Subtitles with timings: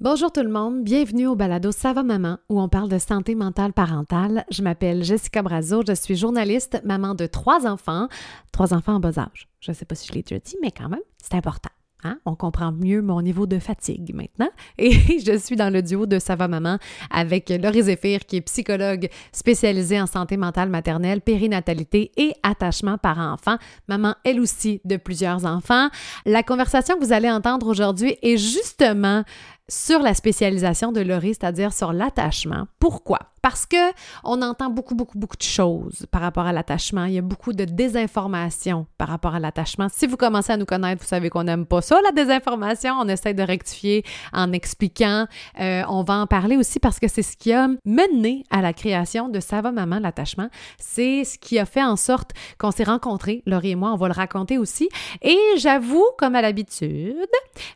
[0.00, 3.34] Bonjour tout le monde, bienvenue au balado Ça va maman où on parle de santé
[3.34, 4.46] mentale parentale.
[4.50, 8.08] Je m'appelle Jessica Brazo, je suis journaliste, maman de trois enfants,
[8.50, 9.46] trois enfants en bas âge.
[9.60, 11.68] Je ne sais pas si je l'ai déjà dit, mais quand même, c'est important.
[12.02, 12.18] Hein?
[12.24, 14.48] On comprend mieux mon niveau de fatigue maintenant.
[14.78, 16.78] Et je suis dans le duo de Sava Maman
[17.10, 23.56] avec Laurie Zéphir, qui est psychologue spécialisée en santé mentale maternelle, périnatalité et attachement parent-enfant.
[23.88, 25.88] Maman, elle aussi, de plusieurs enfants.
[26.24, 29.24] La conversation que vous allez entendre aujourd'hui est justement
[29.70, 32.66] sur la spécialisation de Laurie, c'est-à-dire sur l'attachement.
[32.80, 33.20] Pourquoi?
[33.42, 33.76] Parce que
[34.22, 37.04] on entend beaucoup, beaucoup, beaucoup de choses par rapport à l'attachement.
[37.04, 39.86] Il y a beaucoup de désinformation par rapport à l'attachement.
[39.90, 42.96] Si vous commencez à nous connaître, vous savez qu'on n'aime pas ça, la désinformation.
[43.00, 44.04] On essaie de rectifier
[44.34, 45.26] en expliquant.
[45.58, 48.74] Euh, on va en parler aussi parce que c'est ce qui a mené à la
[48.74, 50.48] création de Ça maman, l'attachement.
[50.78, 53.92] C'est ce qui a fait en sorte qu'on s'est rencontrés, Laurie et moi.
[53.92, 54.88] On va le raconter aussi.
[55.22, 57.16] Et j'avoue, comme à l'habitude,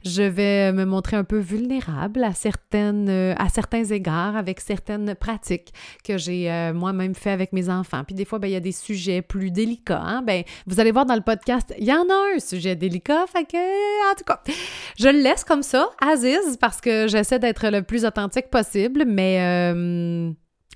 [0.05, 5.73] je vais me montrer un peu vulnérable à certaines, à certains égards avec certaines pratiques
[6.05, 8.05] que j'ai euh, moi-même fait avec mes enfants.
[8.05, 10.01] Puis des fois, ben, il y a des sujets plus délicats.
[10.01, 10.23] Hein.
[10.23, 13.25] Ben, vous allez voir dans le podcast, il y en a un sujet délicat.
[13.35, 14.41] Que, en tout cas,
[14.99, 19.73] je le laisse comme ça, Aziz, parce que j'essaie d'être le plus authentique possible, mais,
[19.75, 20.31] euh,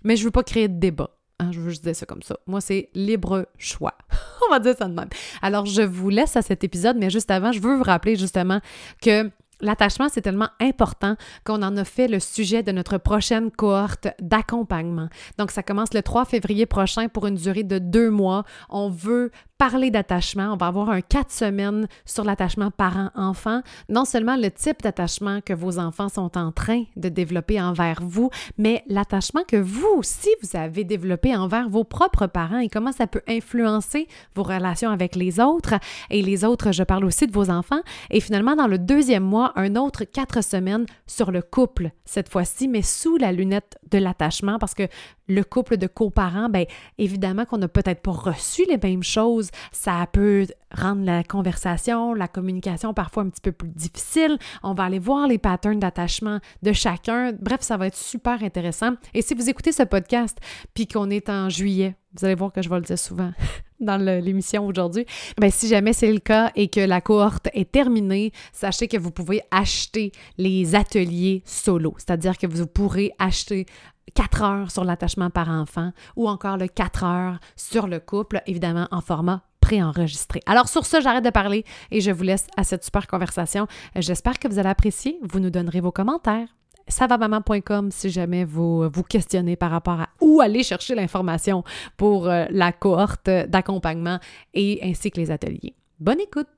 [0.05, 1.11] mais je veux pas créer de débat.
[1.41, 2.37] Hein, je veux juste dire ça comme ça.
[2.47, 3.95] Moi, c'est libre choix.
[4.48, 5.09] On va dire ça de même.
[5.41, 8.61] Alors, je vous laisse à cet épisode, mais juste avant, je veux vous rappeler justement
[9.00, 14.09] que L'attachement, c'est tellement important qu'on en a fait le sujet de notre prochaine cohorte
[14.20, 15.09] d'accompagnement.
[15.37, 18.45] Donc, ça commence le 3 février prochain pour une durée de deux mois.
[18.69, 20.53] On veut parler d'attachement.
[20.53, 23.62] On va avoir un quatre semaines sur l'attachement parent-enfant.
[23.89, 28.31] Non seulement le type d'attachement que vos enfants sont en train de développer envers vous,
[28.56, 33.09] mais l'attachement que vous aussi vous avez développé envers vos propres parents et comment ça
[33.09, 35.75] peut influencer vos relations avec les autres.
[36.11, 37.81] Et les autres, je parle aussi de vos enfants.
[38.11, 42.69] Et finalement, dans le deuxième mois, un autre quatre semaines sur le couple, cette fois-ci,
[42.69, 44.87] mais sous la lunette de l'attachement, parce que
[45.28, 46.65] le couple de coparents, bien
[46.97, 49.47] évidemment qu'on n'a peut-être pas reçu les mêmes choses.
[49.72, 54.38] Ça peut rendre la conversation, la communication parfois un petit peu plus difficile.
[54.62, 57.32] On va aller voir les patterns d'attachement de chacun.
[57.41, 58.92] Bref, ça va être super intéressant.
[59.14, 60.38] Et si vous écoutez ce podcast,
[60.75, 63.32] puis qu'on est en juillet, vous allez voir que je vais le dire souvent
[63.81, 65.06] dans l'émission aujourd'hui.
[65.38, 69.10] Bien, si jamais c'est le cas et que la cohorte est terminée, sachez que vous
[69.10, 73.66] pouvez acheter les ateliers solo, c'est-à-dire que vous pourrez acheter
[74.14, 78.88] 4 heures sur l'attachement par enfant ou encore le 4 heures sur le couple, évidemment
[78.91, 80.41] en format préenregistré.
[80.46, 83.66] Alors sur ce, j'arrête de parler et je vous laisse à cette super conversation.
[83.96, 85.19] J'espère que vous allez apprécier.
[85.22, 86.48] Vous nous donnerez vos commentaires.
[86.88, 91.62] Savamaman.com si jamais vous vous questionnez par rapport à où aller chercher l'information
[91.98, 94.20] pour euh, la cohorte d'accompagnement
[94.54, 95.75] et ainsi que les ateliers.
[96.00, 96.48] Bonne écoute!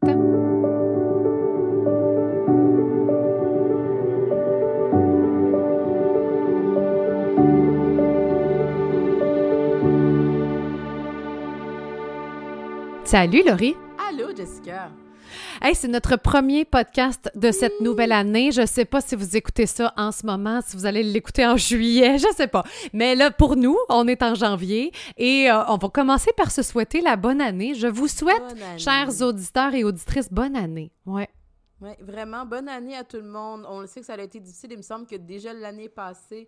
[13.11, 13.75] Salut Laurie.
[14.09, 14.89] Allô Jessica.
[15.61, 18.53] Hey, c'est notre premier podcast de cette nouvelle année.
[18.53, 21.57] Je sais pas si vous écoutez ça en ce moment, si vous allez l'écouter en
[21.57, 22.63] juillet, je sais pas.
[22.93, 26.63] Mais là, pour nous, on est en janvier et euh, on va commencer par se
[26.63, 27.75] souhaiter la bonne année.
[27.75, 28.45] Je vous souhaite,
[28.79, 30.93] chers auditeurs et auditrices, bonne année.
[31.05, 31.29] Ouais.
[31.81, 33.67] Oui, vraiment, bonne année à tout le monde.
[33.69, 34.71] On le sait que ça a été difficile.
[34.71, 36.47] Il me semble que déjà l'année passée,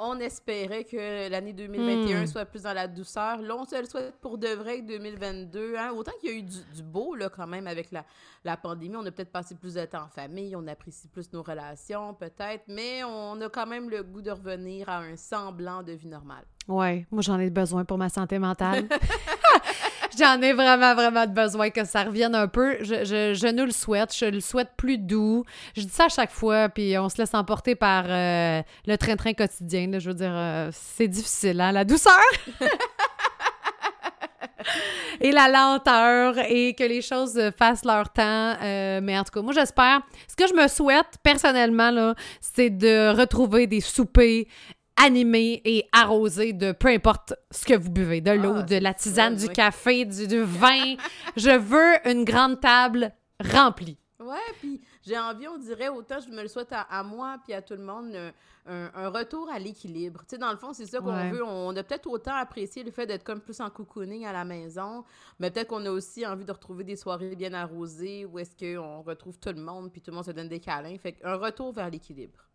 [0.00, 2.26] on espérait que l'année 2021 hmm.
[2.26, 3.42] soit plus dans la douceur.
[3.42, 5.74] Là, on se le souhaite pour de vrai que 2022.
[5.76, 5.90] Hein.
[5.96, 8.04] Autant qu'il y a eu du, beau, là, quand même, avec la,
[8.44, 8.96] la pandémie.
[8.96, 12.64] On a peut-être passé plus de temps en famille, on apprécie plus nos relations, peut-être,
[12.68, 16.44] mais on a quand même le goût de revenir à un semblant de vie normale.
[16.68, 18.86] Ouais, moi, j'en ai besoin pour ma santé mentale.
[20.16, 22.76] J'en ai vraiment, vraiment besoin que ça revienne un peu.
[22.80, 24.14] Je, je, je, nous le souhaite.
[24.16, 25.44] Je le souhaite plus doux.
[25.76, 29.34] Je dis ça à chaque fois, puis on se laisse emporter par euh, le train-train
[29.34, 29.98] quotidien.
[29.98, 32.14] Je veux dire, euh, c'est difficile, hein, la douceur!
[35.20, 38.56] et la lenteur et que les choses fassent leur temps.
[38.62, 40.00] Euh, mais en tout cas, moi, j'espère.
[40.28, 44.46] Ce que je me souhaite personnellement, là, c'est de retrouver des soupers
[45.04, 48.94] animé et arrosé de peu importe ce que vous buvez, de l'eau, ah, de la
[48.94, 50.96] tisane, du café, du, vin.
[51.36, 53.98] Je veux une grande table remplie.
[54.20, 57.62] Ouais, puis j'ai envie, on dirait, autant je me le souhaite à, moi puis à
[57.62, 58.14] tout le monde,
[58.66, 60.20] un, retour à l'équilibre.
[60.22, 61.42] Tu sais, dans le fond, c'est ça qu'on veut.
[61.44, 65.04] On a peut-être autant apprécié le fait d'être comme plus en cocooning à la maison,
[65.38, 69.02] mais peut-être qu'on a aussi envie de retrouver des soirées bien arrosées où est-ce qu'on
[69.02, 70.98] retrouve tout le monde puis tout le monde se donne des câlins.
[70.98, 72.47] Fait un retour vers l'équilibre.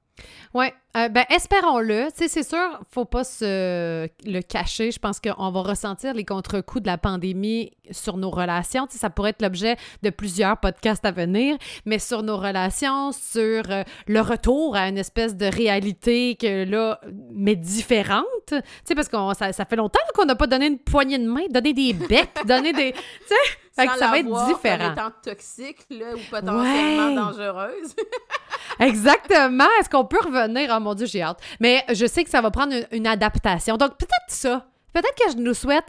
[0.53, 2.11] Oui, euh, ben espérons-le.
[2.11, 4.91] Tu sais, c'est sûr, faut pas se le cacher.
[4.91, 8.85] Je pense qu'on va ressentir les contre-coups de la pandémie sur nos relations.
[8.85, 13.11] Tu sais, ça pourrait être l'objet de plusieurs podcasts à venir, mais sur nos relations,
[13.11, 16.99] sur euh, le retour à une espèce de réalité que là,
[17.33, 18.25] mais différente.
[18.47, 21.27] Tu sais, parce que ça, ça fait longtemps qu'on n'a pas donné une poignée de
[21.27, 22.91] main, donné des becs, donné des...
[22.91, 24.93] Tu sais, fait que ça va être différent.
[24.93, 27.95] Comme étant toxique là, ou potentiellement dangereuse.
[28.79, 29.67] Exactement.
[29.79, 30.71] Est-ce qu'on peut revenir?
[30.75, 31.39] Oh mon Dieu, j'ai hâte.
[31.59, 33.77] Mais je sais que ça va prendre une, adaptation.
[33.77, 34.67] Donc, peut-être ça.
[34.93, 35.85] Peut-être que je nous souhaite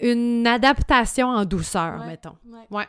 [0.00, 2.36] une adaptation en douceur, mettons.
[2.70, 2.86] Ouais.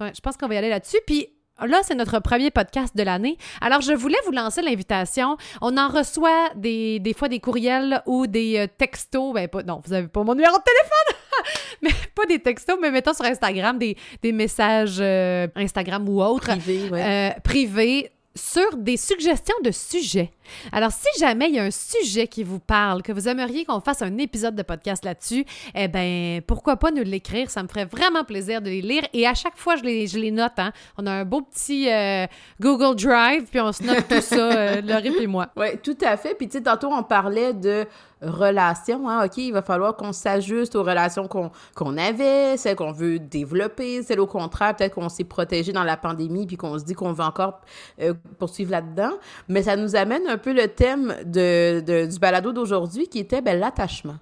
[0.00, 0.12] ouais.
[0.14, 0.98] Je pense qu'on va y aller là-dessus.
[1.06, 1.28] Puis,
[1.64, 3.38] Là, c'est notre premier podcast de l'année.
[3.62, 5.38] Alors, je voulais vous lancer l'invitation.
[5.62, 9.32] On en reçoit des, des, fois des courriels ou des euh, textos.
[9.32, 11.15] Ben, pas, non, vous n'avez pas mon numéro de téléphone!
[11.82, 16.46] mais pas des textos, mais mettons sur Instagram des, des messages euh, Instagram ou autres.
[16.46, 17.02] Privés, ouais.
[17.02, 20.30] euh, privés sur des suggestions de sujets.
[20.70, 23.80] Alors, si jamais il y a un sujet qui vous parle, que vous aimeriez qu'on
[23.80, 25.44] fasse un épisode de podcast là-dessus,
[25.74, 27.50] eh bien, pourquoi pas nous l'écrire?
[27.50, 29.02] Ça me ferait vraiment plaisir de les lire.
[29.12, 30.52] Et à chaque fois, je les, je les note.
[30.58, 30.72] Hein.
[30.98, 32.26] On a un beau petit euh,
[32.60, 35.48] Google Drive, puis on se note tout ça, euh, Laurie et moi.
[35.56, 36.34] Oui, tout à fait.
[36.34, 37.86] Puis, tu sais, tantôt, on parlait de
[38.28, 39.08] relations.
[39.08, 39.24] Hein?
[39.24, 44.20] OK, il va falloir qu'on s'ajuste aux relations qu'on avait, celles qu'on veut développer, celles
[44.20, 47.24] au contraire, peut-être qu'on s'est protégé dans la pandémie puis qu'on se dit qu'on veut
[47.24, 47.60] encore
[48.00, 49.12] euh, poursuivre là-dedans.
[49.48, 53.42] Mais ça nous amène un peu le thème de, de du balado d'aujourd'hui qui était
[53.42, 54.16] ben, l'attachement.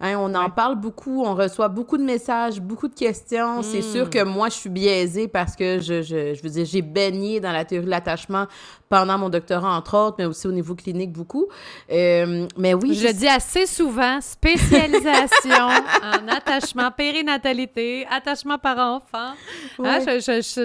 [0.00, 3.62] Hein, on en parle beaucoup, on reçoit beaucoup de messages, beaucoup de questions.
[3.62, 4.10] C'est sûr hmm.
[4.10, 7.52] que moi, je suis biaisée parce que je, je, je veux dire, j'ai baigné dans
[7.52, 8.46] la théorie de l'attachement
[8.90, 11.46] pendant mon doctorat, entre autres, mais aussi au niveau clinique beaucoup.
[11.92, 12.92] Euh, mais oui.
[12.94, 15.54] Je, dis assez souvent, spécialisation
[16.02, 19.34] en attachement, périnatalité, attachement par enfant.
[19.78, 19.98] Hein,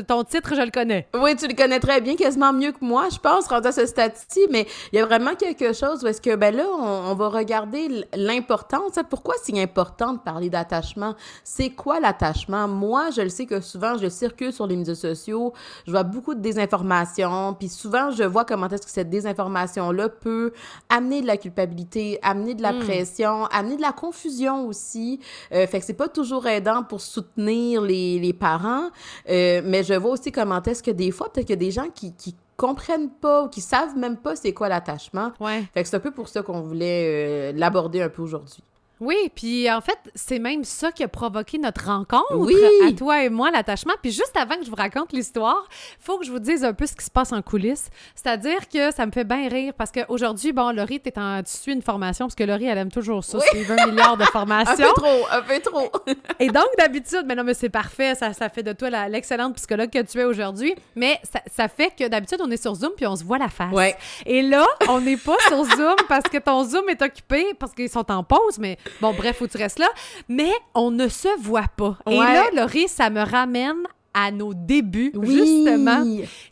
[0.07, 1.07] ton titre, je le connais.
[1.13, 3.85] Oui, tu le connais très bien, quasiment mieux que moi, je pense, rendu à ce
[3.85, 7.29] stade-ci, mais il y a vraiment quelque chose où est-ce que, ben là, on, va
[7.29, 8.93] regarder l'importance.
[9.07, 11.13] Pourquoi c'est important de parler d'attachement?
[11.43, 12.67] C'est quoi l'attachement?
[12.67, 15.53] Moi, je le sais que souvent, je circule sur les médias sociaux,
[15.85, 20.53] je vois beaucoup de désinformation, puis souvent, je vois comment est-ce que cette désinformation-là peut
[20.89, 22.79] amener de la culpabilité, amener de la hmm.
[22.79, 25.19] pression, amener de la confusion aussi.
[25.51, 28.89] Euh, fait que c'est pas toujours aidant pour soutenir les, les parents,
[29.29, 31.71] euh, mais je vois aussi comment est-ce que des fois, peut-être qu'il y a des
[31.71, 35.31] gens qui, qui comprennent pas ou qui savent même pas c'est quoi l'attachement.
[35.39, 35.63] Ouais.
[35.73, 38.63] Fait que c'est un peu pour ça qu'on voulait euh, l'aborder un peu aujourd'hui.
[39.01, 42.55] Oui, puis en fait, c'est même ça qui a provoqué notre rencontre oui.
[42.87, 43.93] à toi et moi, l'attachement.
[44.01, 45.67] Puis juste avant que je vous raconte l'histoire,
[45.99, 47.89] faut que je vous dise un peu ce qui se passe en coulisses.
[48.15, 51.73] C'est-à-dire que ça me fait bien rire parce qu'aujourd'hui, bon, Laurie, es en, tu suis
[51.73, 53.43] une formation parce que Laurie, elle aime toujours ça, oui.
[53.51, 54.71] suivre un milliard de formations.
[54.73, 55.91] un peu trop, un peu trop.
[56.39, 59.89] et donc, d'habitude, mais non, mais c'est parfait, ça, ça fait de toi l'excellente psychologue
[59.89, 60.73] que tu es aujourd'hui.
[60.95, 63.49] Mais ça, ça, fait que d'habitude, on est sur Zoom puis on se voit la
[63.49, 63.73] face.
[63.73, 63.95] Ouais.
[64.25, 67.89] Et là, on n'est pas sur Zoom parce que ton Zoom est occupé parce qu'ils
[67.89, 69.89] sont en pause, mais Bon, bref, faut que tu restes là.
[70.29, 71.97] Mais on ne se voit pas.
[72.09, 73.83] Et là, Laurie, ça me ramène
[74.17, 76.03] à nos débuts, justement.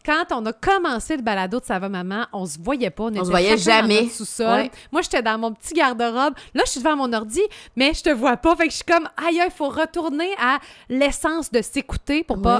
[0.05, 3.05] Quand on a commencé le balado de Ça va maman, on se voyait pas.
[3.05, 4.09] On, on se voyait jamais.
[4.09, 4.69] sous-sol.
[4.91, 6.33] Moi, j'étais dans mon petit garde-robe.
[6.53, 7.41] Là, je suis devant mon ordi,
[7.77, 8.55] mais je te vois pas.
[8.57, 12.59] Fait que je suis comme, aïe, il faut retourner à l'essence de s'écouter pour pas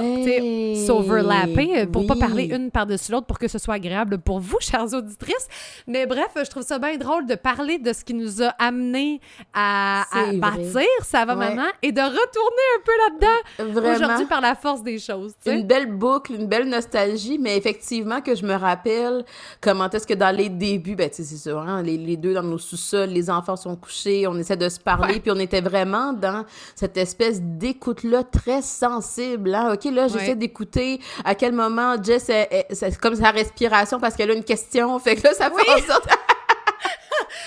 [0.86, 4.92] s'overlapper, pour pas parler une par-dessus l'autre pour que ce soit agréable pour vous, chères
[4.94, 5.48] auditrices.
[5.86, 9.20] Mais bref, je trouve ça bien drôle de parler de ce qui nous a amené
[9.52, 14.54] à, à bâtir Ça va maman et de retourner un peu là-dedans aujourd'hui par la
[14.54, 15.32] force des choses.
[15.46, 19.24] Une belle boucle, une belle nostalgie, mais effectivement que je me rappelle
[19.60, 23.10] comment est-ce que dans les débuts, ben, c'est sûr, hein, les, deux dans nos sous-sols,
[23.10, 26.96] les enfants sont couchés, on essaie de se parler, puis on était vraiment dans cette
[26.96, 29.54] espèce d'écoute-là très sensible.
[29.54, 29.74] Hein?
[29.74, 32.30] OK, là, j'essaie d'écouter à quel moment Jess,
[32.70, 34.98] c'est comme sa respiration parce qu'elle a une question.
[34.98, 36.08] Fait que là, ça fait en sorte...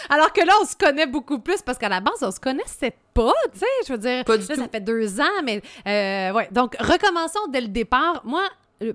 [0.10, 2.96] Alors que là, on se connaît beaucoup plus parce qu'à la base, on se connaissait
[3.14, 3.66] pas, tu sais.
[3.88, 6.48] Je veux dire, pas là, ça fait deux ans, mais euh, ouais.
[6.52, 8.22] Donc, recommençons dès le départ.
[8.24, 8.44] Moi,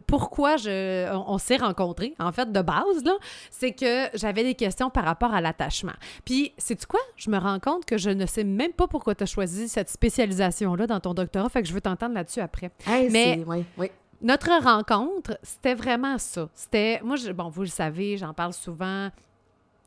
[0.07, 3.13] pourquoi je, on, s'est rencontrés, en fait, de base, là,
[3.51, 5.95] c'est que j'avais des questions par rapport à l'attachement.
[6.25, 7.01] Puis, sais-tu quoi?
[7.17, 9.89] Je me rends compte que je ne sais même pas pourquoi tu as choisi cette
[9.89, 12.71] spécialisation-là dans ton doctorat, fait que je veux t'entendre là-dessus après.
[13.11, 13.91] Mais, oui, oui.
[14.21, 16.49] Notre rencontre, c'était vraiment ça.
[16.55, 19.11] C'était, moi, je, bon, vous le savez, j'en parle souvent,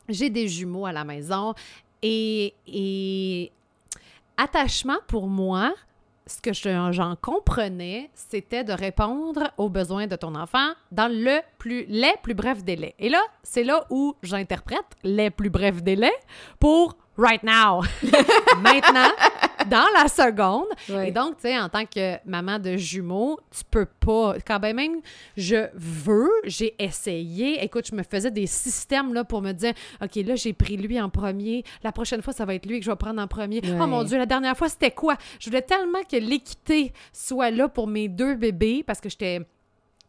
[0.08, 1.54] j'ai des jumeaux à la maison
[2.02, 3.52] et, et
[4.36, 5.72] attachement pour moi,
[6.26, 11.84] ce que j'en comprenais, c'était de répondre aux besoins de ton enfant dans le plus,
[11.88, 12.94] les plus brefs délais.
[12.98, 16.14] Et là, c'est là où j'interprète les plus brefs délais
[16.58, 17.82] pour right now.
[18.60, 19.10] Maintenant,
[19.68, 20.66] dans la seconde.
[21.06, 24.34] Et donc, tu sais, en tant que maman de jumeaux, tu peux pas.
[24.46, 25.00] Quand ben même
[25.36, 27.62] je veux, j'ai essayé.
[27.64, 31.00] Écoute, je me faisais des systèmes là pour me dire OK, là, j'ai pris lui
[31.00, 31.64] en premier.
[31.82, 33.60] La prochaine fois, ça va être lui que je vais prendre en premier.
[33.80, 35.16] Oh mon Dieu, la dernière fois, c'était quoi?
[35.38, 39.46] Je voulais tellement que l'équité soit là pour mes deux bébés parce que j'étais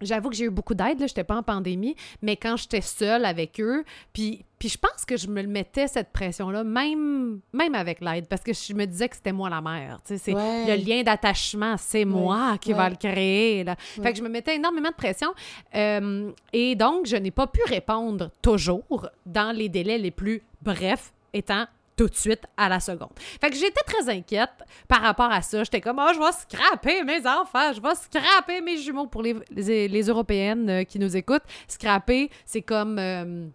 [0.02, 3.26] J'avoue que j'ai eu beaucoup d'aide, là, j'étais pas en pandémie, mais quand j'étais seule
[3.26, 3.84] avec eux,
[4.14, 8.42] puis, puis je pense que je me mettais cette pression-là, même, même avec l'aide, parce
[8.42, 12.58] que je me disais que c'était moi la mère, c'est le lien d'attachement, c'est moi
[12.60, 13.76] qui va le créer, là.
[13.78, 15.34] Fait que je me mettais énormément de pression,
[15.76, 21.14] euh, et donc je n'ai pas pu répondre toujours dans les délais les plus brefs,
[21.34, 21.66] étant
[21.98, 23.10] tout de suite à la seconde.
[23.42, 25.64] Fait que j'étais très inquiète par rapport à ça.
[25.64, 29.36] J'étais comme, oh, je vais scraper mes enfants, je vais scraper mes jumeaux pour les,
[29.50, 31.44] les, Européennes euh, qui nous écoutent.
[31.68, 33.00] Scraper, c'est comme...
[33.00, 33.48] Euh,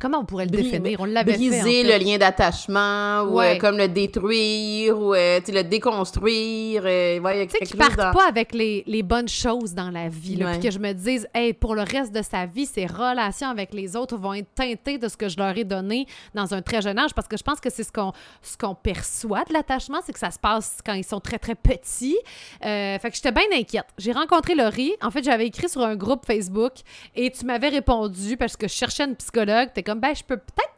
[0.00, 1.00] Comment on pourrait le définir?
[1.00, 1.38] On l'avait fait.
[1.38, 6.82] Briser le lien d'attachement, ou euh, comme le détruire, ou euh, le déconstruire.
[6.84, 10.36] Euh, tu sais, qu'il parte pas avec les, les, bonnes choses dans la vie.
[10.36, 13.48] Là, Puis que je me dise, hey, pour le reste de sa vie, ses relations
[13.48, 16.62] avec les autres vont être teintées de ce que je leur ai donné dans un
[16.62, 17.14] très jeune âge.
[17.14, 18.12] Parce que je pense que c'est ce qu'on
[18.42, 21.54] ce qu'on perçoit de l'attachement, c'est que ça se passe quand ils sont très, très
[21.54, 22.18] petits.
[22.60, 23.86] fait que j'étais bien inquiète.
[23.98, 24.92] J'ai rencontré Laurie.
[25.02, 26.72] En fait, j'avais écrit sur un groupe Facebook
[27.14, 30.75] et tu m'avais répondu parce que je cherchais une psychologue comme, ben, je peux peut-être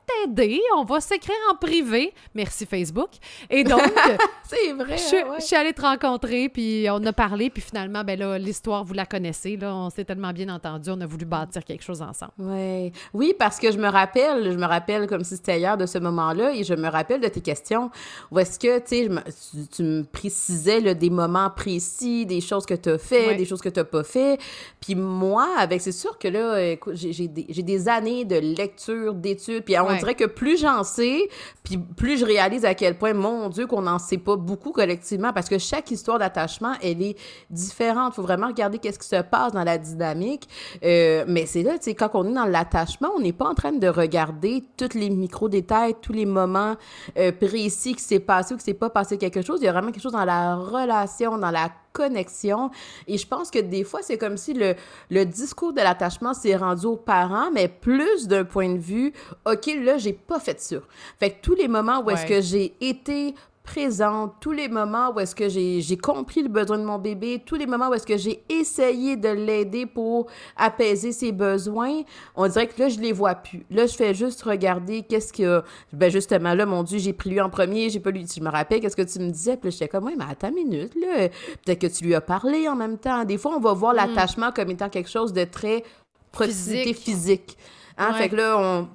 [0.77, 2.13] on va s'écrire en privé.
[2.35, 3.11] Merci Facebook.
[3.51, 3.81] Et donc,
[4.45, 4.97] c'est vrai.
[4.97, 8.95] Je, suis allée te rencontrer, puis on a parlé, puis finalement, ben là, l'histoire, vous
[8.95, 12.33] la connaissez, là, on s'est tellement bien entendu, on a voulu bâtir quelque chose ensemble.
[12.39, 12.93] Ouais.
[13.13, 15.99] Oui, parce que je me rappelle, je me rappelle comme si c'était hier de ce
[15.99, 17.91] moment-là, et je me rappelle de tes questions,
[18.31, 22.99] où est-ce que, tu me précisais là, des moments précis, des choses que tu as
[22.99, 24.39] fait, des choses que tu n'as pas fait.
[24.81, 29.79] Puis moi, avec, c'est sûr que là, j'ai des, des années de lecture, d'études, puis
[29.79, 31.29] on dirait que plus j'en sais,
[31.63, 35.33] puis plus je réalise à quel point, mon Dieu, qu'on n'en sait pas beaucoup collectivement,
[35.33, 37.19] parce que chaque histoire d'attachement, elle est
[37.51, 38.13] différente.
[38.13, 40.49] Il faut vraiment regarder qu'est-ce qui se passe dans la dynamique.
[40.85, 43.55] Euh, mais c'est là, tu sais, quand on est dans l'attachement, on n'est pas en
[43.55, 46.77] train de regarder tous les micro-détails, tous les moments
[47.19, 49.61] euh, précis qui s'est passé ou qui s'est pas passé quelque chose.
[49.61, 52.71] Il y a vraiment quelque chose dans la relation, dans la connexion.
[53.09, 54.75] Et je pense que des fois, c'est comme si le,
[55.11, 59.13] le discours de l'attachement s'est rendu aux parents, mais plus d'un point de vue,
[59.45, 60.77] OK, là, j'ai pas fait ça.
[61.19, 63.35] Fait que tous les moments où est-ce que j'ai été
[63.69, 67.57] présente, tous les moments où est-ce que j'ai compris le besoin de mon bébé, tous
[67.57, 72.01] les moments où est-ce que j'ai essayé de l'aider pour apaiser ses besoins,
[72.35, 73.67] on dirait que là, je les vois plus.
[73.71, 75.63] Là, je fais juste regarder qu'est-ce que...
[75.93, 78.27] Ben justement, là, mon Dieu, j'ai pris lui en premier, j'ai pas lui...
[78.27, 79.59] Je me rappelle, qu'est-ce que tu me disais?
[79.59, 81.29] Puis j'étais comme, oui, mais attends une minute, là.
[81.65, 83.25] Peut-être que tu lui as parlé en même temps.
[83.25, 83.97] Des fois, on va voir mm.
[83.97, 85.85] l'attachement comme étant quelque chose de très
[86.33, 87.05] proximité physique.
[87.05, 87.59] physique.
[87.99, 88.15] Hein?
[88.15, 88.89] Fait que là, on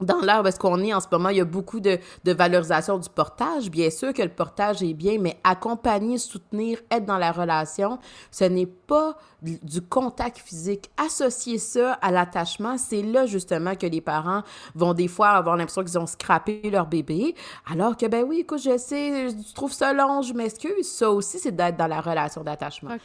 [0.00, 2.32] dans l'ère où est-ce qu'on est en ce moment, il y a beaucoup de, de,
[2.32, 3.70] valorisation du portage.
[3.70, 7.98] Bien sûr que le portage est bien, mais accompagner, soutenir, être dans la relation,
[8.30, 10.90] ce n'est pas du contact physique.
[10.96, 14.42] Associer ça à l'attachement, c'est là justement que les parents
[14.74, 17.34] vont des fois avoir l'impression qu'ils ont scrappé leur bébé,
[17.70, 20.90] alors que ben oui, écoute, je sais, je trouve ça long, je m'excuse.
[20.90, 22.96] Ça aussi, c'est d'être dans la relation d'attachement.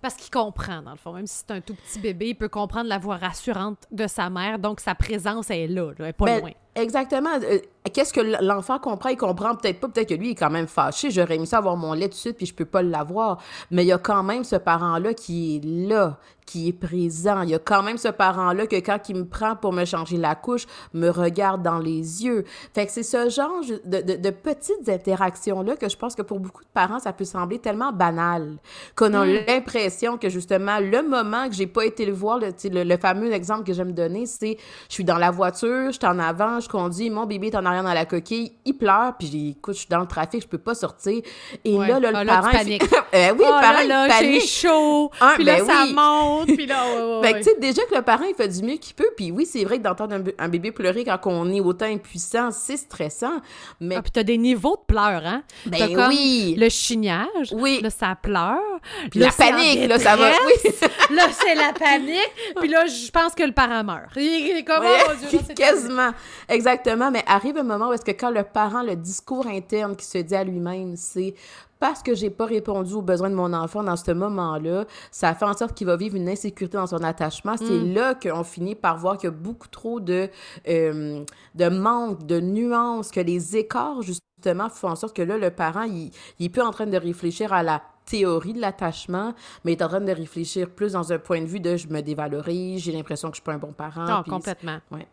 [0.00, 1.12] Parce qu'il comprend, dans le fond.
[1.12, 4.30] Même si c'est un tout petit bébé, il peut comprendre la voix rassurante de sa
[4.30, 4.58] mère.
[4.58, 6.52] Donc, sa présence est là, elle est pas ben, loin.
[6.76, 7.30] Exactement.
[7.42, 7.58] Euh,
[7.92, 9.08] qu'est-ce que l'enfant comprend?
[9.08, 9.88] Il comprend peut-être pas.
[9.88, 11.10] Peut-être que lui, il est quand même fâché.
[11.10, 13.38] J'aurais aimé ça avoir mon lait tout de suite, puis je peux pas l'avoir.
[13.70, 17.42] Mais il y a quand même ce parent-là qui est là, qui est présent.
[17.42, 20.16] Il y a quand même ce parent-là que quand il me prend pour me changer
[20.16, 22.44] la couche, me regarde dans les yeux.
[22.74, 26.62] Fait que c'est ce genre de, de, petites interactions-là que je pense que pour beaucoup
[26.62, 28.58] de parents, ça peut sembler tellement banal.
[28.94, 29.38] Qu'on a mm.
[29.48, 33.32] l'impression que justement, le moment que j'ai pas été le voir, le, le, le fameux
[33.32, 34.56] exemple que j'aime donner, c'est
[34.88, 37.64] je suis dans la voiture, je suis en avant, je conduis, mon bébé est en
[37.64, 40.46] arrière dans la coquille, il pleure, puis j'ai écoute, je suis dans le trafic, je
[40.46, 41.22] peux pas sortir.
[41.64, 42.50] Et là, là, le ah, parent.
[42.50, 42.82] panique.
[43.14, 46.66] euh, oui, le oh parent, là, là, J'ai chaud, puis là, ben ça monte, puis
[46.66, 49.30] là, ouais, tu sais, déjà que le parent, il fait du mieux qu'il peut, puis
[49.30, 53.40] oui, c'est vrai que d'entendre un, bébé pleurer quand on est autant impuissant, c'est stressant,
[53.80, 53.96] mais...
[53.96, 55.42] Ah, puis t'as des niveaux de pleurs, hein?
[55.66, 56.56] Ben comme oui!
[56.58, 57.80] Le chignage, oui.
[57.82, 58.80] là, ça pleure,
[59.10, 60.70] puis la panique, là, ça va, oui!
[61.14, 64.10] là, c'est la panique, puis là, je pense que le parent meurt.
[64.16, 66.10] Il est comme, oh, Dieu, Quasiment,
[66.56, 70.04] exactement, mais arrive un moment où est-ce que quand le parent, le discours interne qui
[70.04, 71.34] se dit à lui-même, c'est
[71.78, 75.44] parce que j'ai pas répondu aux besoins de mon enfant dans ce moment-là, ça fait
[75.44, 77.56] en sorte qu'il va vivre une insécurité dans son attachement.
[77.58, 77.94] C'est mm.
[77.94, 80.28] là qu'on finit par voir qu'il y a beaucoup trop de,
[80.68, 81.22] euh,
[81.54, 85.82] de manque, de nuances, que les écarts, justement, font en sorte que là, le parent,
[85.82, 89.34] il, il est plus en train de réfléchir à la théorie de l'attachement,
[89.64, 91.88] mais il est en train de réfléchir plus dans un point de vue de je
[91.88, 94.06] me dévalorise, j'ai l'impression que je suis pas un bon parent.
[94.06, 94.78] Non, complètement.
[94.90, 95.06] Ouais.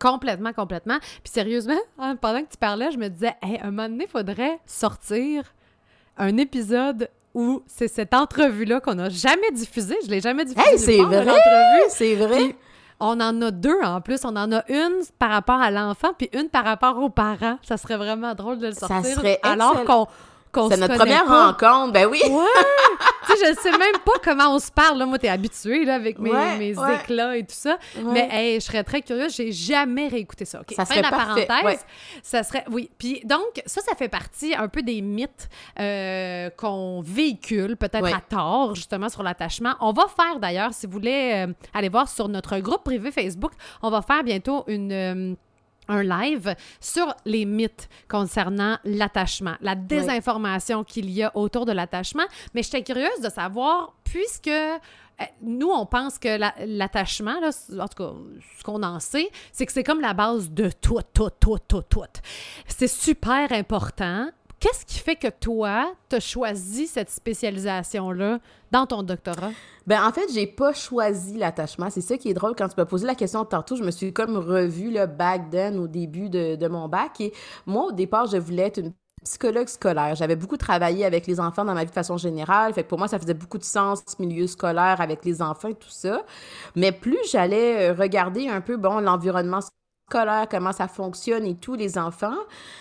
[0.00, 0.98] Complètement, complètement.
[1.00, 4.10] Puis sérieusement, hein, pendant que tu parlais, je me disais, hey, un moment donné, il
[4.10, 5.44] faudrait sortir
[6.16, 9.96] un épisode où c'est cette entrevue-là qu'on n'a jamais diffusée.
[10.04, 10.68] Je l'ai jamais diffusée.
[10.68, 11.38] Hey, c'est vrai!
[11.88, 12.56] C'est vrai!
[13.00, 14.24] on en a deux en plus.
[14.24, 17.58] On en a une par rapport à l'enfant, puis une par rapport aux parents.
[17.62, 19.02] Ça serait vraiment drôle de le sortir.
[19.02, 20.06] Ça serait alors qu'on
[20.52, 22.20] c'est notre première rencontre, ben oui.
[22.24, 22.30] Ouais.
[23.26, 24.98] tu sais, je sais même pas comment on se parle.
[24.98, 25.06] Là.
[25.06, 27.78] Moi, t'es habituée là, avec mes, mes éclats et tout ça.
[28.02, 29.34] Mais hey, je serais très curieuse.
[29.34, 30.62] J'ai jamais réécouté ça.
[30.74, 31.84] Ça serait la parenthèse.
[32.22, 32.90] Ça serait, oui.
[32.98, 38.20] Puis donc, ça, ça fait partie un peu des mythes euh, qu'on véhicule, peut-être à
[38.20, 39.74] tort, justement, sur l'attachement.
[39.80, 43.52] On va faire d'ailleurs, si vous voulez euh, aller voir sur notre groupe privé Facebook,
[43.82, 44.92] on va faire bientôt une.
[44.92, 45.34] Euh,
[45.90, 52.24] un live sur les mythes concernant l'attachement, la désinformation qu'il y a autour de l'attachement.
[52.54, 54.78] Mais j'étais curieuse de savoir, puisque euh,
[55.42, 58.12] nous, on pense que l'attachement, en tout cas,
[58.58, 61.82] ce qu'on en sait, c'est que c'est comme la base de tout, tout, tout, tout,
[61.82, 62.00] tout.
[62.66, 64.30] C'est super important.
[64.60, 68.40] Qu'est-ce qui fait que toi, tu as choisi cette spécialisation-là
[68.70, 69.52] dans ton doctorat?
[69.86, 71.88] Ben en fait, j'ai pas choisi l'attachement.
[71.88, 72.54] C'est ça qui est drôle.
[72.54, 75.78] Quand tu m'as posé la question tantôt, je me suis comme revue le back then
[75.78, 77.22] au début de, mon bac.
[77.22, 77.32] Et
[77.64, 78.92] moi, au départ, je voulais être une
[79.24, 80.14] psychologue scolaire.
[80.14, 82.74] J'avais beaucoup travaillé avec les enfants dans ma vie de façon générale.
[82.74, 85.88] Fait que pour moi, ça faisait beaucoup de sens, milieu scolaire avec les enfants tout
[85.88, 86.22] ça.
[86.76, 89.60] Mais plus j'allais euh, regarder un peu, bon, l'environnement
[90.10, 92.38] scolaire, comment ça fonctionne et tous les enfants.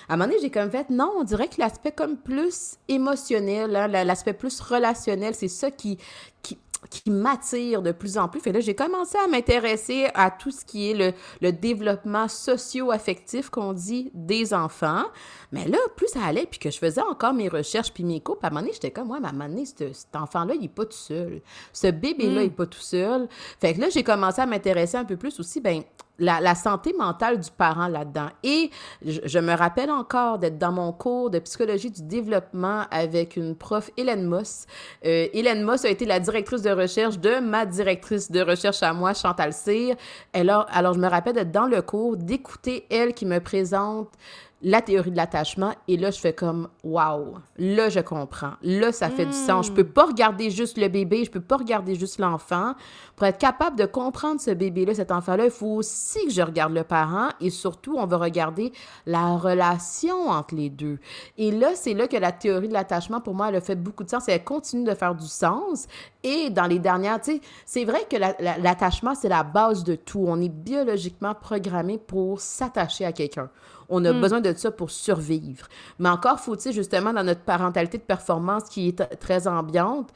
[0.07, 3.75] À un moment donné, j'ai comme fait, non, on dirait que l'aspect comme plus émotionnel,
[3.75, 5.97] hein, l'aspect plus relationnel, c'est ça qui,
[6.41, 6.57] qui,
[6.89, 8.39] qui m'attire de plus en plus.
[8.39, 13.49] Fait là, j'ai commencé à m'intéresser à tout ce qui est le, le développement socio-affectif
[13.49, 15.03] qu'on dit des enfants.
[15.51, 18.39] Mais là, plus ça allait, puis que je faisais encore mes recherches puis mes cours,
[18.41, 20.61] à un moment donné, j'étais comme, ouais, mais à un moment donné, cet, enfant-là, il
[20.61, 21.41] n'est pas tout seul.
[21.73, 23.27] Ce bébé-là, il n'est pas tout seul.
[23.59, 25.83] Fait que là, j'ai commencé à m'intéresser un peu plus aussi, ben
[26.19, 28.29] la, santé mentale du parent là-dedans.
[28.43, 28.69] Et
[29.05, 33.89] je, me rappelle encore d'être dans mon cours de psychologie du développement avec une prof,
[33.97, 34.65] Hélène Moss.
[35.05, 38.93] Euh, Hélène Moss a été la directrice de recherche de ma directrice de recherche à
[38.93, 39.95] moi, Chantal Cyr.
[40.33, 44.09] Alors, alors je me rappelle d'être dans le cours, d'écouter elle qui me présente
[44.61, 48.53] la théorie de l'attachement et là je fais comme waouh là je comprends.
[48.61, 49.67] Là ça fait du sens.
[49.67, 52.73] Je peux pas regarder juste le bébé je peux pas regarder juste l'enfant.
[53.15, 56.31] Pour être capable de comprendre ce bébé là cet enfant là il faut aussi que
[56.31, 58.73] je regarde le parent et surtout on va regarder
[59.05, 60.99] la relation entre les deux.
[61.37, 64.03] Et là c'est là que la théorie de l'attachement pour moi elle a fait beaucoup
[64.03, 65.87] de sens et elle continue de faire du sens.
[66.21, 70.25] Et dans les dernières tu sais c'est vrai que l'attachement c'est la base de tout.
[70.27, 73.49] On est biologiquement programmé pour s'attacher à quelqu'un
[73.89, 74.21] on a hmm.
[74.21, 75.67] besoin de ça pour survivre.
[75.97, 80.11] Mais encore faut-il justement dans notre parentalité de performance qui est très ambiante,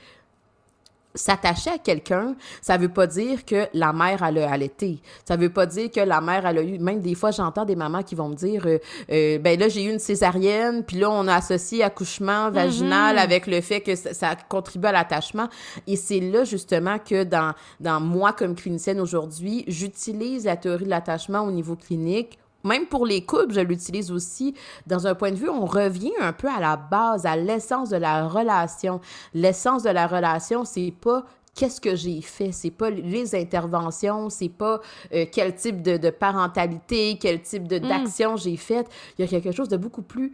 [1.15, 4.99] s'attacher à quelqu'un, ça veut pas dire que la mère elle a allaité.
[5.25, 7.75] Ça veut pas dire que la mère elle a eu même des fois j'entends des
[7.75, 8.79] mamans qui vont me dire euh,
[9.11, 13.19] euh, ben là j'ai eu une césarienne puis là on a associé accouchement vaginal mm-hmm.
[13.19, 15.49] avec le fait que ça, ça contribue à l'attachement
[15.87, 20.89] et c'est là justement que dans dans moi comme clinicienne aujourd'hui, j'utilise la théorie de
[20.89, 24.53] l'attachement au niveau clinique même pour les couples, je l'utilise aussi
[24.87, 27.97] dans un point de vue, on revient un peu à la base, à l'essence de
[27.97, 29.01] la relation.
[29.33, 34.49] L'essence de la relation, c'est pas qu'est-ce que j'ai fait, c'est pas les interventions, c'est
[34.49, 34.81] pas
[35.13, 37.87] euh, quel type de, parentalité, quel type de, mm.
[37.87, 38.89] d'action j'ai faite.
[39.17, 40.33] Il y a quelque chose de beaucoup plus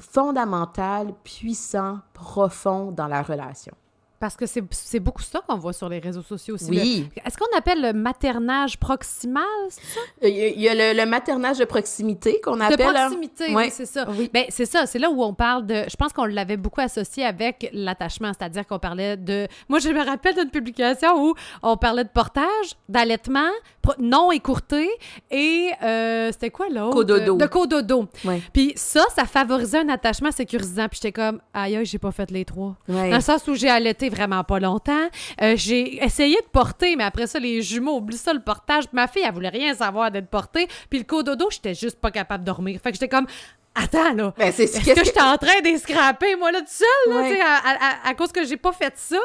[0.00, 3.74] fondamental, puissant, profond dans la relation.
[4.20, 6.68] Parce que c'est beaucoup ça qu'on voit sur les réseaux sociaux aussi.
[6.68, 7.08] Oui.
[7.24, 10.28] Est-ce qu'on appelle le maternage proximal, ça?
[10.28, 12.76] Il y a le, maternage de proximité qu'on appelle.
[12.76, 12.92] De hein.
[13.06, 14.06] proximité, oui, c'est ça.
[14.10, 14.30] Oui.
[14.30, 15.84] Ben, c'est ça, c'est là où on parle de...
[15.88, 19.48] Je pense qu'on l'avait beaucoup associé avec l'attachement, c'est-à-dire qu'on parlait de...
[19.70, 23.48] Moi, je me rappelle d'une publication où on parlait de portage, d'allaitement,
[23.98, 24.86] non écourté,
[25.30, 26.92] et euh, c'était quoi l'autre?
[26.92, 27.36] Cododo.
[27.38, 28.06] De cododo.
[28.26, 28.42] Oui.
[28.52, 30.88] Puis ça, ça favorisait un attachement sécurisant.
[30.88, 32.76] Puis j'étais comme, aïe, j'ai pas fait les trois.
[32.86, 35.08] Dans le sens où j'ai allaité vraiment pas longtemps.
[35.42, 38.84] Euh, j'ai essayé de porter, mais après ça, les jumeaux, oublie ça, le portage.
[38.92, 40.68] Ma fille, elle voulait rien savoir d'être portée.
[40.88, 42.80] Puis le cododo, j'étais juste pas capable de dormir.
[42.82, 43.26] Fait que j'étais comme,
[43.74, 44.34] Attends, là.
[44.36, 47.60] Ben, c'est Est-ce que, j'étais en train d'escraper, moi, là, tout seul, là,
[48.04, 49.16] à, à, cause que j'ai pas fait ça?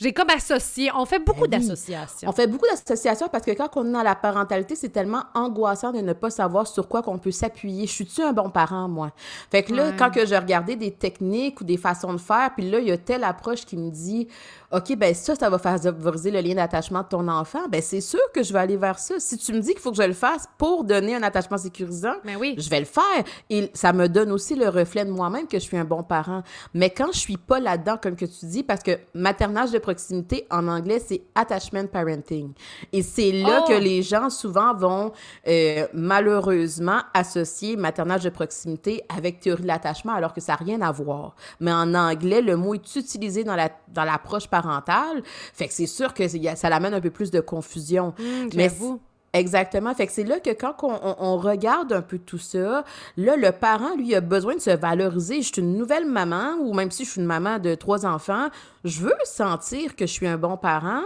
[0.00, 0.90] J'ai comme associé.
[0.96, 2.28] On fait beaucoup ben d'associations.
[2.28, 5.92] On fait beaucoup d'associations parce que quand on est dans la parentalité, c'est tellement angoissant
[5.92, 7.86] de ne pas savoir sur quoi qu'on peut s'appuyer.
[7.86, 9.12] Je suis-tu un bon parent, moi?
[9.50, 12.70] Fait que là, quand que je regardais des techniques ou des façons de faire, puis
[12.70, 14.28] là, il y a telle approche qui me dit
[14.72, 17.66] OK, ben ça, ça va favoriser le lien d'attachement de ton enfant.
[17.68, 19.14] Ben c'est sûr que je vais aller vers ça.
[19.18, 22.14] Si tu me dis qu'il faut que je le fasse pour donner un attachement sécurisant,
[22.24, 22.54] ben oui.
[22.56, 23.24] je vais le faire.
[23.48, 26.42] Et ça me donne aussi le reflet de moi-même que je suis un bon parent.
[26.72, 30.46] Mais quand je suis pas là-dedans, comme que tu dis, parce que maternage de proximité,
[30.50, 32.52] en anglais, c'est attachment parenting.
[32.92, 33.78] Et c'est là que Oh!
[33.80, 35.10] les gens souvent vont
[35.48, 40.80] euh, malheureusement associer maternage de proximité avec théorie de l'attachement, alors que ça n'a rien
[40.80, 41.34] à voir.
[41.58, 45.22] Mais en anglais, le mot est utilisé dans la dans l'approche parentale,
[45.54, 48.14] fait que c'est sûr que ça l'amène un peu plus de confusion.
[48.18, 49.00] Hum, Mais j'avoue.
[49.32, 49.94] Exactement.
[49.94, 52.84] Fait que c'est là que quand on, on- on regarde un peu tout ça,
[53.16, 55.40] là, le parent, lui, a besoin de se valoriser.
[55.40, 58.48] Je suis une nouvelle maman, ou même si je suis une maman de trois enfants,
[58.84, 61.02] je veux sentir que je suis un bon parent.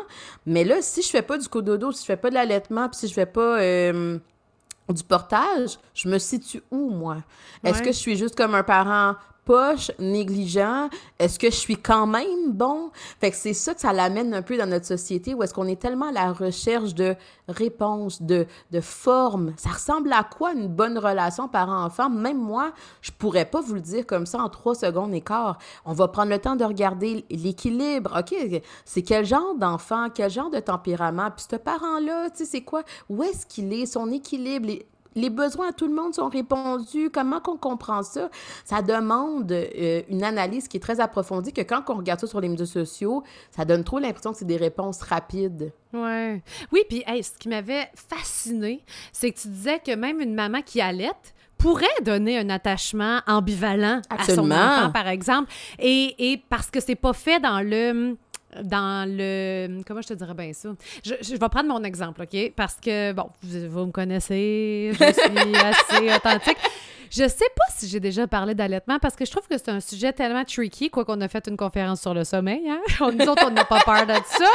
[0.47, 2.99] Mais là, si je fais pas du cododo, si je fais pas de l'allaitement, puis
[3.01, 4.19] si je fais pas euh,
[4.89, 7.19] du portage, je me situe où, moi?
[7.63, 7.85] Est-ce Ouais.
[7.85, 10.89] que je suis juste comme un parent poche, négligent?
[11.19, 12.91] Est-ce que je suis quand même bon?
[13.21, 15.67] Fait que c'est ça que ça l'amène un peu dans notre société où est-ce qu'on
[15.67, 17.17] est tellement à la recherche de
[17.49, 19.53] réponses, de, de formes.
[19.57, 22.09] Ça ressemble à quoi une bonne relation parent-enfant?
[22.09, 25.23] Même moi, je pourrais pas vous le dire comme ça en trois secondes et.
[25.85, 28.19] On va prendre le temps de regarder l'équilibre.
[28.19, 31.31] OK, c'est quel genre d'enfant, quel genre de tempérament?
[31.31, 32.83] Puis ce parent-là, tu sais, c'est quoi?
[33.09, 33.87] Où est-ce qu'il est?
[33.87, 34.69] Son équilibre?
[35.15, 37.11] Les besoins à tout le monde sont répondus.
[37.11, 38.31] Comment qu'on comprend ça?
[38.65, 42.41] Ça demande euh, une analyse qui est très approfondie que quand on regarde ça sur
[42.41, 45.73] les médias sociaux, ça donne trop l'impression que c'est des réponses rapides.
[45.93, 46.43] Ouais.
[46.73, 50.63] Oui, puis hey, ce qui m'avait fasciné, c'est que tu disais que même une maman
[50.63, 56.71] qui allaite pourrait donner un attachement ambivalent à son enfant, par exemple, et, et parce
[56.71, 58.17] que c'est pas fait dans le
[58.63, 60.71] dans le comment je te dirais bien ça?
[61.05, 62.53] Je, je vais prendre mon exemple ok?
[62.55, 66.59] Parce que bon vous, vous me connaissez je suis assez authentique
[67.15, 69.79] je sais pas si j'ai déjà parlé d'allaitement parce que je trouve que c'est un
[69.79, 72.69] sujet tellement tricky, quoi qu'on a fait une conférence sur le sommeil.
[72.69, 72.81] Hein?
[73.01, 74.51] On, nous autres, on n'a pas peur de ça,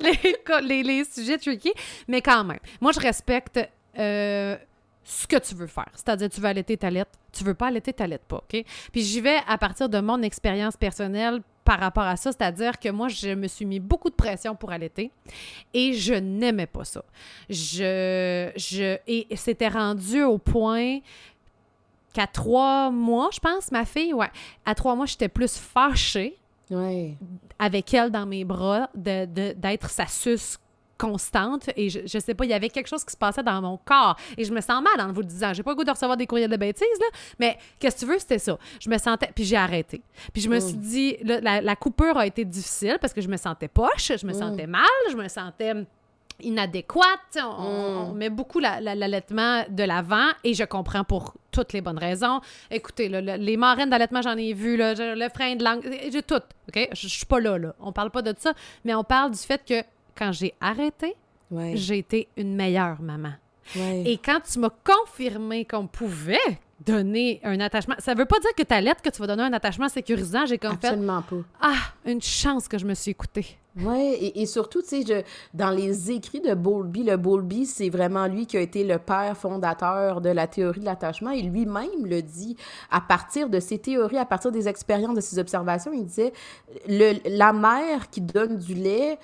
[0.00, 1.72] les, les, les sujets tricky.
[2.06, 3.58] Mais quand même, moi, je respecte
[3.98, 4.56] euh,
[5.02, 5.90] ce que tu veux faire.
[5.94, 8.64] C'est-à-dire, tu veux allaiter ta lettre, tu veux pas allaiter ta lettre pas, OK?
[8.92, 12.88] Puis j'y vais à partir de mon expérience personnelle par rapport à ça, c'est-à-dire que
[12.88, 15.10] moi, je me suis mis beaucoup de pression pour allaiter
[15.74, 17.04] et je n'aimais pas ça.
[17.48, 20.98] Je, je, et c'était rendu au point
[22.12, 24.30] qu'à trois mois, je pense, ma fille, ouais,
[24.64, 26.36] à trois mois, j'étais plus fâchée
[26.70, 27.16] Ouais.
[27.58, 30.58] avec elle dans mes bras, de, de- d'être sa suce
[31.00, 33.60] constante et je, je sais pas, il y avait quelque chose qui se passait dans
[33.62, 35.54] mon corps et je me sens mal en vous le disant.
[35.54, 37.06] J'ai pas le goût de recevoir des courriels de bêtises, là,
[37.38, 38.58] mais qu'est-ce que tu veux, c'était ça.
[38.80, 40.02] Je me sentais, puis j'ai arrêté.
[40.32, 43.28] Puis je me suis dit, là, la, la coupure a été difficile parce que je
[43.28, 45.72] me sentais poche, je me sentais mal, je me sentais
[46.42, 47.36] inadéquate.
[47.36, 51.80] On, on met beaucoup la- la- l'allaitement de l'avant et je comprends pour toutes les
[51.80, 52.40] bonnes raisons.
[52.70, 56.22] Écoutez, là, le- les marraines d'allaitement, j'en ai vu, là, le frein de langue, j'ai
[56.22, 56.34] tout.
[56.68, 56.88] OK?
[56.92, 57.74] Je je suis pas là, là.
[57.80, 58.52] On parle pas de ça,
[58.84, 59.82] mais on parle du fait que
[60.20, 61.14] quand j'ai arrêté,
[61.50, 61.72] Ouais.
[61.74, 63.32] j'ai été une meilleure maman.
[63.74, 64.02] ouais.
[64.06, 66.38] Et quand tu m'as confirmé qu'on pouvait
[66.86, 69.52] donner un attachement, ça veut pas dire que ta lettre que tu vas donner un
[69.52, 71.36] attachement sécurisant, j'ai comme fait Absolument pas.
[71.60, 71.74] ah,
[72.06, 73.46] une chance que je me suis écoutée.
[73.76, 78.26] Oui, et, et surtout, tu sais, dans les écrits de Bowlby, le Bowlby, c'est vraiment
[78.26, 82.20] lui qui a été le père fondateur de la théorie de l'attachement et lui-même le
[82.22, 82.56] dit
[82.90, 86.32] à partir de ses théories, à partir des expériences, de ses observations, il disait
[86.88, 89.18] le, la mère qui donne du lait,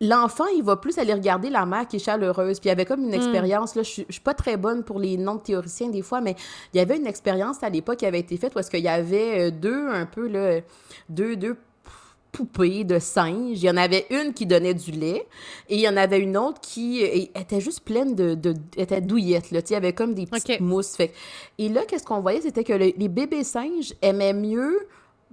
[0.00, 2.58] l'enfant, il va plus aller regarder la mère qui est chaleureuse.
[2.60, 4.82] Puis il y avait comme une expérience, là, je suis- je suis pas très bonne
[4.84, 6.34] pour les noms de théoriciens des fois, mais
[6.74, 8.88] il y avait une expérience à l'époque qui avait été faite où est-ce qu'il y
[8.88, 10.60] avait euh, deux, un peu, là,
[11.08, 11.56] deux, deux
[12.32, 13.62] poupées de singes.
[13.62, 15.26] Il y en avait une qui donnait du lait
[15.70, 18.34] et il y en avait une autre qui euh, était juste pleine de...
[18.34, 19.60] de était douillette, là.
[19.66, 20.96] Il y avait comme des petites mousses.
[20.96, 21.12] Fait.
[21.56, 22.42] Et là, qu'est-ce qu'on voyait?
[22.42, 24.86] C'était que le- les bébés singes aimaient mieux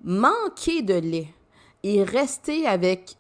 [0.04, 1.28] manquer de lait
[1.84, 3.16] et rester avec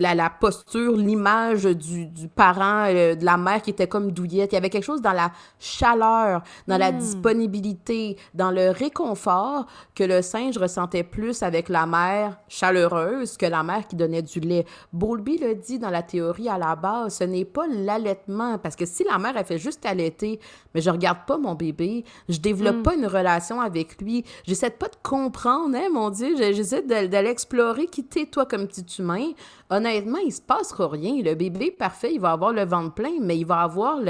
[0.00, 4.52] la, la posture, l'image du, du parent, euh, de la mère qui était comme douillette.
[4.52, 10.02] Il y avait quelque chose dans la chaleur, dans la disponibilité, dans le réconfort que
[10.02, 14.64] le singe ressentait plus avec la mère chaleureuse que la mère qui donnait du lait.
[14.92, 18.86] Bowlby le dit dans la théorie à la base, ce n'est pas l'allaitement, parce que
[18.86, 20.40] si la mère, elle fait juste allaiter,
[20.74, 24.88] mais je regarde pas mon bébé, je développe pas une relation avec lui, j'essaie pas
[24.88, 29.28] de comprendre, hein, mon Dieu, j'essaie de, de l'explorer, quitter toi comme petit humain.
[29.70, 31.22] Honnêtement, il se passera rien.
[31.22, 34.00] Le bébé parfait, il va avoir le ventre plein, mais il va avoir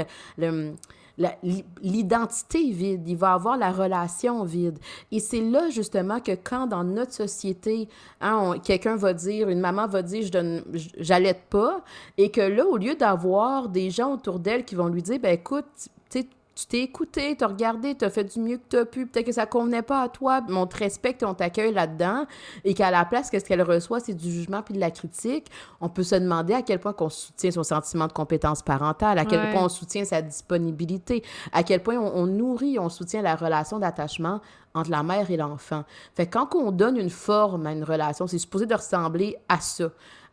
[1.81, 4.79] l'identité vide, il va avoir la relation vide.
[5.11, 7.87] Et c'est là justement que quand dans notre société,
[8.21, 10.63] hein, quelqu'un va dire, une maman va dire, je donne,
[11.49, 11.83] pas,
[12.17, 15.33] et que là, au lieu d'avoir des gens autour d'elle qui vont lui dire, ben
[15.33, 15.89] écoute,
[16.61, 19.45] tu t'es écouté, t'as regardé, t'as fait du mieux que t'as pu, peut-être que ça
[19.45, 22.25] convenait pas à toi, mais on te respecte et on t'accueille là-dedans,
[22.63, 25.47] et qu'à la place, qu'est-ce qu'elle reçoit, c'est du jugement puis de la critique,
[25.79, 29.25] on peut se demander à quel point qu'on soutient son sentiment de compétence parentale, à
[29.25, 33.35] quel point on soutient sa disponibilité, à quel point on, on nourrit, on soutient la
[33.35, 34.41] relation d'attachement
[34.73, 35.83] entre la mère et l'enfant.
[36.15, 39.59] Fait que quand on donne une forme à une relation, c'est supposé de ressembler à
[39.59, 39.89] ça.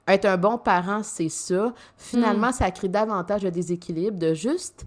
[0.07, 1.75] Être un bon parent, c'est ça.
[1.97, 2.53] Finalement, mm.
[2.53, 4.87] ça crée davantage de déséquilibre, de juste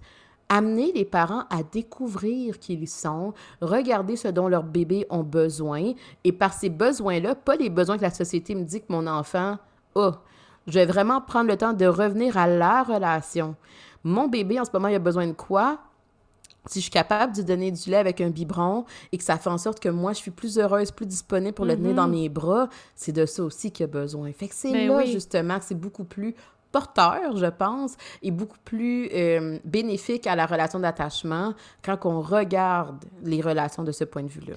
[0.52, 5.92] amener les parents à découvrir qui ils sont, regarder ce dont leurs bébés ont besoin,
[6.24, 9.56] et par ces besoins-là, pas les besoins que la société me dit que mon enfant
[9.94, 10.12] a.
[10.66, 13.56] Je vais vraiment prendre le temps de revenir à la relation.
[14.04, 15.78] Mon bébé, en ce moment, il a besoin de quoi?
[16.66, 19.50] si je suis capable de donner du lait avec un biberon et que ça fait
[19.50, 22.12] en sorte que moi, je suis plus heureuse, plus disponible pour le tenir dans mhm.
[22.12, 24.32] mes bras, c'est de ça aussi qu'il a besoin.
[24.32, 26.34] Fait que c'est ben là, justement, que c'est beaucoup plus
[26.72, 31.54] porteur, je pense, et beaucoup plus euh, bénéfique à la relation d'attachement
[31.84, 34.54] quand on regarde les relations de ce point de vue-là.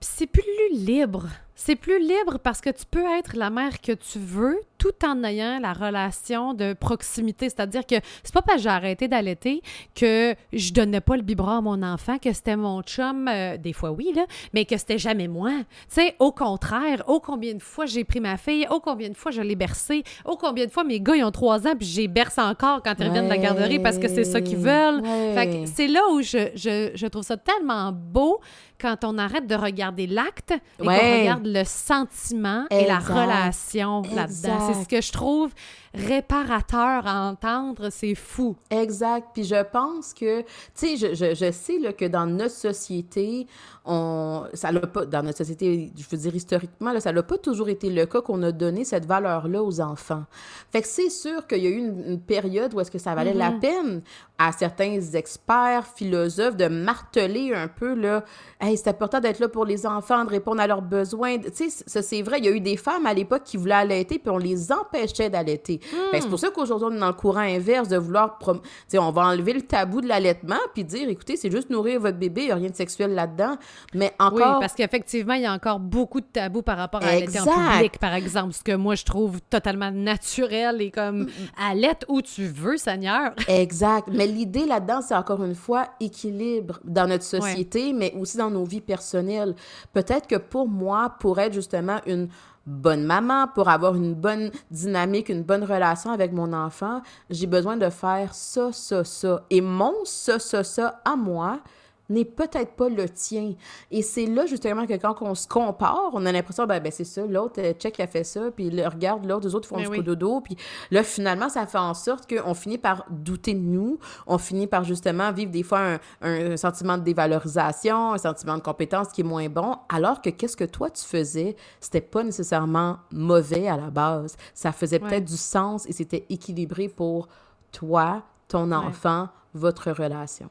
[0.00, 1.28] Puis c'est plus libre.
[1.54, 5.24] C'est plus libre parce que tu peux être la mère que tu veux tout en
[5.24, 7.48] ayant la relation de proximité.
[7.48, 9.62] C'est-à-dire que c'est pas parce que j'ai arrêté d'allaiter
[9.94, 13.72] que je donnais pas le biberon à mon enfant, que c'était mon chum, euh, des
[13.72, 15.52] fois oui, là, mais que c'était jamais moi.
[15.52, 19.16] Tu sais, au contraire, oh combien de fois j'ai pris ma fille, oh combien de
[19.16, 21.86] fois je l'ai bercée, oh combien de fois mes gars, ils ont trois ans, puis
[21.86, 25.02] j'ai berce encore quand ils reviennent de la garderie parce que c'est ça qu'ils veulent.
[25.34, 28.38] Fait que c'est là où je, je, je trouve ça tellement beau
[28.78, 34.73] quand on arrête de regarder l'acte et qu'on regarde le sentiment et la relation là-dedans.
[34.82, 35.52] Ce que je trouve
[35.94, 38.56] réparateur à entendre, c'est fou.
[38.70, 39.28] Exact.
[39.32, 43.46] Puis je pense que, tu sais, je, je, je, sais là, que dans notre société,
[43.84, 47.38] on, ça l'a pas, dans notre société, je veux dire historiquement, là, ça n'a pas
[47.38, 50.24] toujours été le cas qu'on a donné cette valeur-là aux enfants.
[50.72, 53.34] Fait que c'est sûr qu'il y a eu une, période où est-ce que ça valait
[53.34, 53.60] la mm-hmm.
[53.60, 54.02] peine
[54.38, 58.24] à certains experts, philosophes, de marteler un peu, là,
[58.60, 61.38] hey, c'est important d'être là pour les enfants, de répondre à leurs besoins.
[61.38, 63.74] Tu sais, ça, c'est vrai, il y a eu des femmes à l'époque qui voulaient
[63.74, 65.80] allaiter, puis on les empêchait d'allaiter.
[66.12, 68.38] C'est pour ça qu'aujourd'hui, on est dans le courant inverse de vouloir.
[68.38, 68.60] Prom...
[68.94, 72.42] on va enlever le tabou de l'allaitement puis dire écoutez, c'est juste nourrir votre bébé,
[72.42, 73.56] il n'y a rien de sexuel là-dedans.
[73.94, 74.54] Mais encore.
[74.54, 77.44] Oui, parce qu'effectivement, il y a encore beaucoup de tabous par rapport à allaiter en
[77.44, 78.52] public, par exemple.
[78.52, 81.70] Ce que moi, je trouve totalement naturel et comme mm, mm.
[81.70, 83.32] allaite où tu veux, Seigneur.
[83.48, 84.08] exact.
[84.10, 88.64] Mais l'idée là-dedans, c'est encore une fois équilibre dans notre société, mais aussi dans nos
[88.64, 89.54] vies personnelles.
[89.92, 92.28] Peut-être que pour moi, pour être justement une
[92.66, 97.76] bonne maman, pour avoir une bonne dynamique, une bonne relation avec mon enfant, j'ai besoin
[97.76, 99.42] de faire ça, ça, ça.
[99.50, 101.60] Et mon ça, ça, ça à moi,
[102.08, 103.54] n'est peut-être pas le tien.
[103.90, 107.04] Et c'est là, justement, que quand on se compare, on a l'impression, ben, ben c'est
[107.04, 109.90] ça, l'autre, euh, check, a fait ça, puis le, regarde, l'autre, les autres font ben
[109.90, 110.56] du dodo, puis
[110.90, 114.84] là, finalement, ça fait en sorte qu'on finit par douter de nous, on finit par,
[114.84, 119.48] justement, vivre des fois un, sentiment de dévalorisation, un sentiment de compétence qui est moins
[119.48, 124.36] bon, alors que qu'est-ce que toi, tu faisais, c'était pas nécessairement mauvais à la base.
[124.54, 127.28] Ça faisait peut-être du sens et c'était équilibré pour
[127.72, 130.48] toi, ton enfant, votre relation.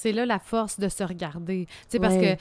[0.00, 1.66] C'est là la force de se regarder.
[1.66, 2.34] Tu sais, parce que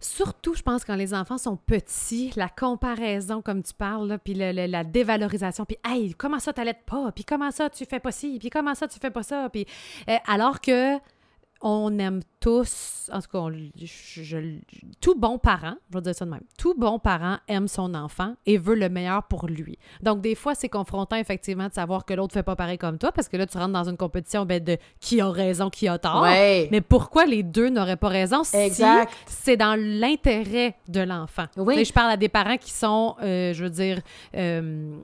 [0.00, 4.84] surtout, je pense, quand les enfants sont petits, la comparaison, comme tu parles, puis la
[4.84, 8.48] dévalorisation, puis hey, comment ça t'allaites pas, puis comment ça tu fais pas ci, puis
[8.48, 9.66] comment ça tu fais pas ça, puis
[10.08, 10.96] euh, alors que
[11.62, 13.56] on aime tous, en tout cas,
[15.00, 18.34] tout bon parent, je vais dire ça de même, tout bon parent aime son enfant
[18.46, 19.78] et veut le meilleur pour lui.
[20.02, 23.12] Donc, des fois, c'est confrontant, effectivement, de savoir que l'autre fait pas pareil comme toi,
[23.12, 25.98] parce que là, tu rentres dans une compétition ben, de qui a raison, qui a
[25.98, 26.22] tort.
[26.24, 29.12] Mais pourquoi les deux n'auraient pas raison exact.
[29.26, 31.46] si c'est dans l'intérêt de l'enfant?
[31.56, 31.84] Oui.
[31.84, 34.00] Je parle à des parents qui sont, euh, je veux dire,
[34.34, 34.96] euh,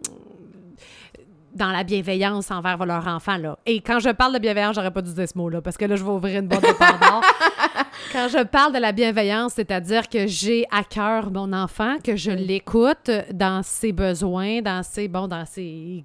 [1.55, 3.37] dans la bienveillance envers leur enfant.
[3.37, 3.59] Là.
[3.67, 5.97] Et quand je parle de bienveillance, j'aurais pas dû dire ce mot-là, parce que là,
[5.97, 7.23] je vais ouvrir une boîte de Pandore.
[8.13, 12.31] quand je parle de la bienveillance, c'est-à-dire que j'ai à cœur mon enfant, que je
[12.31, 15.09] l'écoute dans ses besoins, dans ses...
[15.09, 16.05] Bon, dans ses...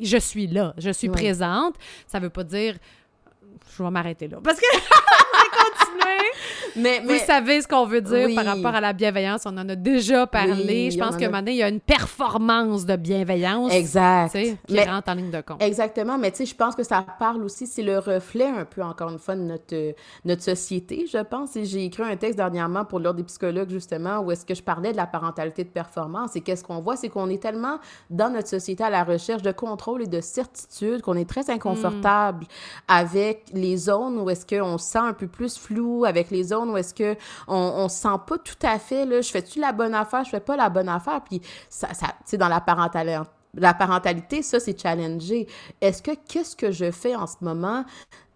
[0.00, 1.74] Je suis là, je suis présente.
[2.06, 2.76] Ça veut pas dire...
[3.76, 4.38] Je vais m'arrêter là.
[4.42, 4.66] Parce que...
[6.76, 9.42] Mais, Vous savez ce qu'on veut dire par rapport à la bienveillance.
[9.44, 10.90] On en a déjà parlé.
[10.90, 13.72] je pense que maintenant, il y a une performance de bienveillance.
[13.72, 14.36] Exact.
[14.66, 15.62] Qui rentre en ligne de compte.
[15.62, 16.18] Exactement.
[16.18, 19.10] Mais tu sais, je pense que ça parle aussi, c'est le reflet un peu, encore
[19.10, 21.56] une fois, de notre, notre société, je pense.
[21.56, 24.62] Et j'ai écrit un texte dernièrement pour l'Ordre des psychologues, justement, où est-ce que je
[24.62, 26.36] parlais de la parentalité de performance.
[26.36, 26.96] Et qu'est-ce qu'on voit?
[26.96, 27.78] C'est qu'on est tellement
[28.10, 32.44] dans notre société à la recherche de contrôle et de certitude qu'on est très inconfortable
[32.44, 32.92] hmm.
[32.92, 36.70] avec les zones où est-ce qu'on se sent un peu plus flou, avec les zones
[36.70, 37.16] où est-ce que
[37.48, 40.40] on, se sent pas tout à fait, là, je fais-tu la bonne affaire, je fais
[40.40, 43.20] pas la bonne affaire, puis ça, ça tu sais, dans la parentalité,
[43.54, 45.46] la parentalité, ça, c'est challenger.
[45.80, 47.84] Est-ce que qu'est-ce que je fais en ce moment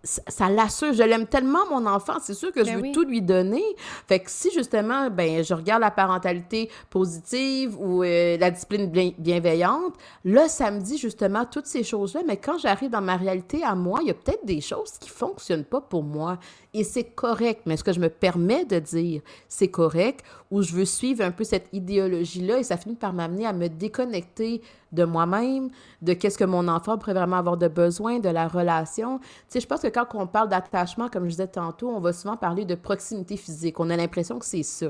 [0.06, 0.92] ça, l'assure.
[0.92, 2.14] Je l'aime tellement, mon enfant.
[2.22, 2.92] C'est sûr que je Ben veux oui.
[2.92, 3.64] tout lui donner.
[4.06, 9.12] Fait que si, justement, ben, je regarde la parentalité positive ou euh, la discipline bien-
[9.18, 12.22] bienveillante, là, ça me dit, justement, toutes ces choses-là.
[12.26, 15.08] Mais quand j'arrive dans ma réalité à moi, il y a peut-être des choses qui
[15.08, 16.38] fonctionnent pas pour moi.
[16.76, 17.62] Et c'est correct.
[17.64, 21.30] Mais ce que je me permets de dire, c'est correct, ou je veux suivre un
[21.30, 24.60] peu cette idéologie-là et ça finit par m'amener à me déconnecter
[24.92, 25.70] de moi-même,
[26.02, 29.20] de qu'est-ce que mon enfant pourrait vraiment avoir de besoin, de la relation.
[29.20, 32.12] Tu sais, je pense que quand on parle d'attachement, comme je disais tantôt, on va
[32.12, 33.80] souvent parler de proximité physique.
[33.80, 34.88] On a l'impression que c'est ça.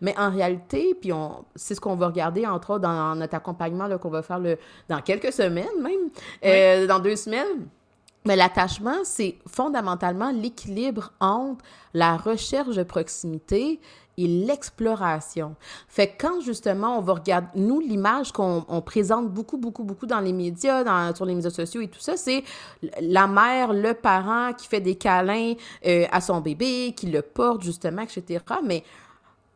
[0.00, 3.86] Mais en réalité, puis on, c'est ce qu'on va regarder, entre autres, dans notre accompagnement
[3.86, 6.10] là, qu'on va faire le, dans quelques semaines même,
[6.44, 7.68] euh, dans deux semaines.
[8.28, 11.64] Mais l'attachement, c'est fondamentalement l'équilibre entre
[11.94, 13.80] la recherche de proximité
[14.18, 15.56] et l'exploration.
[15.88, 20.04] Fait que quand justement on va regarder, nous, l'image qu'on on présente beaucoup, beaucoup, beaucoup
[20.04, 22.44] dans les médias, dans, sur les médias sociaux et tout ça, c'est
[23.00, 25.54] la mère, le parent qui fait des câlins
[25.86, 28.44] euh, à son bébé, qui le porte justement, etc.
[28.62, 28.84] Mais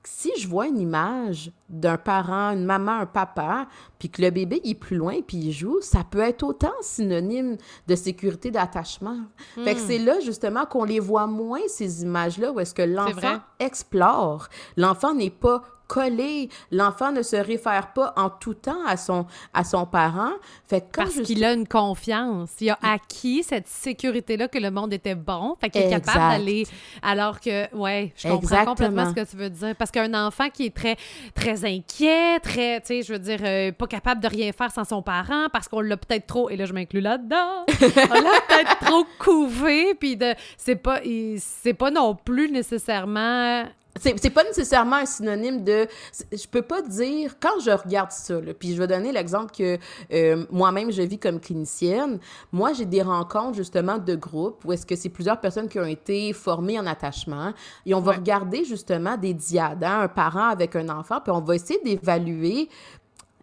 [0.04, 3.66] si je vois une image d'un parent, une maman, un papa,
[3.98, 6.72] puis que le bébé il est plus loin puis il joue, ça peut être autant
[6.80, 9.18] synonyme de sécurité, d'attachement.
[9.64, 13.40] Fait que c'est là justement qu'on les voit moins ces images-là où est-ce que l'enfant
[13.58, 14.48] explore.
[14.76, 15.62] L'enfant n'est pas
[15.92, 20.30] collé, l'enfant ne se réfère pas en tout temps à son à son parent.
[20.66, 22.50] Fait que quand Parce qu'il a une confiance.
[22.60, 25.54] Il a acquis cette sécurité-là que le monde était bon.
[25.60, 26.06] Fait qu'il est Exact.
[26.06, 26.66] capable d'aller.
[27.02, 28.74] Alors que, ouais, je comprends Exactement.
[28.74, 29.76] complètement ce que tu veux dire.
[29.76, 30.96] Parce qu'un enfant qui est très,
[31.34, 34.84] très inquiet, très, tu sais, je veux dire, euh, pas capable de rien faire sans
[34.84, 38.78] son parent parce qu'on l'a peut-être trop, et là, je m'inclus là-dedans, on l'a peut-être
[38.80, 41.00] trop couvé, puis de, c'est pas,
[41.38, 43.64] c'est pas non plus nécessairement
[44.02, 45.86] C'est pas nécessairement un synonyme de.
[46.32, 47.36] Je peux pas dire.
[47.40, 49.78] Quand je regarde ça, là, puis je vais donner l'exemple que
[50.12, 52.18] euh, moi-même je vis comme clinicienne.
[52.52, 55.86] Moi, j'ai des rencontres justement de groupe où est-ce que c'est plusieurs personnes qui ont
[55.86, 57.52] été formées en attachement
[57.86, 58.16] et on va Ouais.
[58.18, 62.68] regarder justement des diades, hein, un parent avec un enfant, puis on va essayer d'évaluer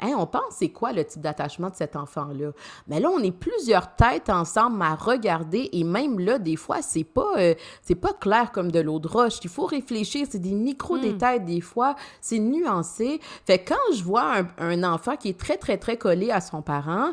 [0.01, 2.51] Hein, on pense c'est quoi le type d'attachement de cet enfant-là?
[2.87, 7.03] Mais là, on est plusieurs têtes ensemble à regarder et même là, des fois, c'est
[7.03, 9.39] pas euh, c'est pas clair comme de l'eau de roche.
[9.43, 13.19] Il faut réfléchir, c'est des micro-détails des fois, c'est nuancé.
[13.45, 17.11] Fait quand je vois un, enfant qui est très, très, très collé à son parent,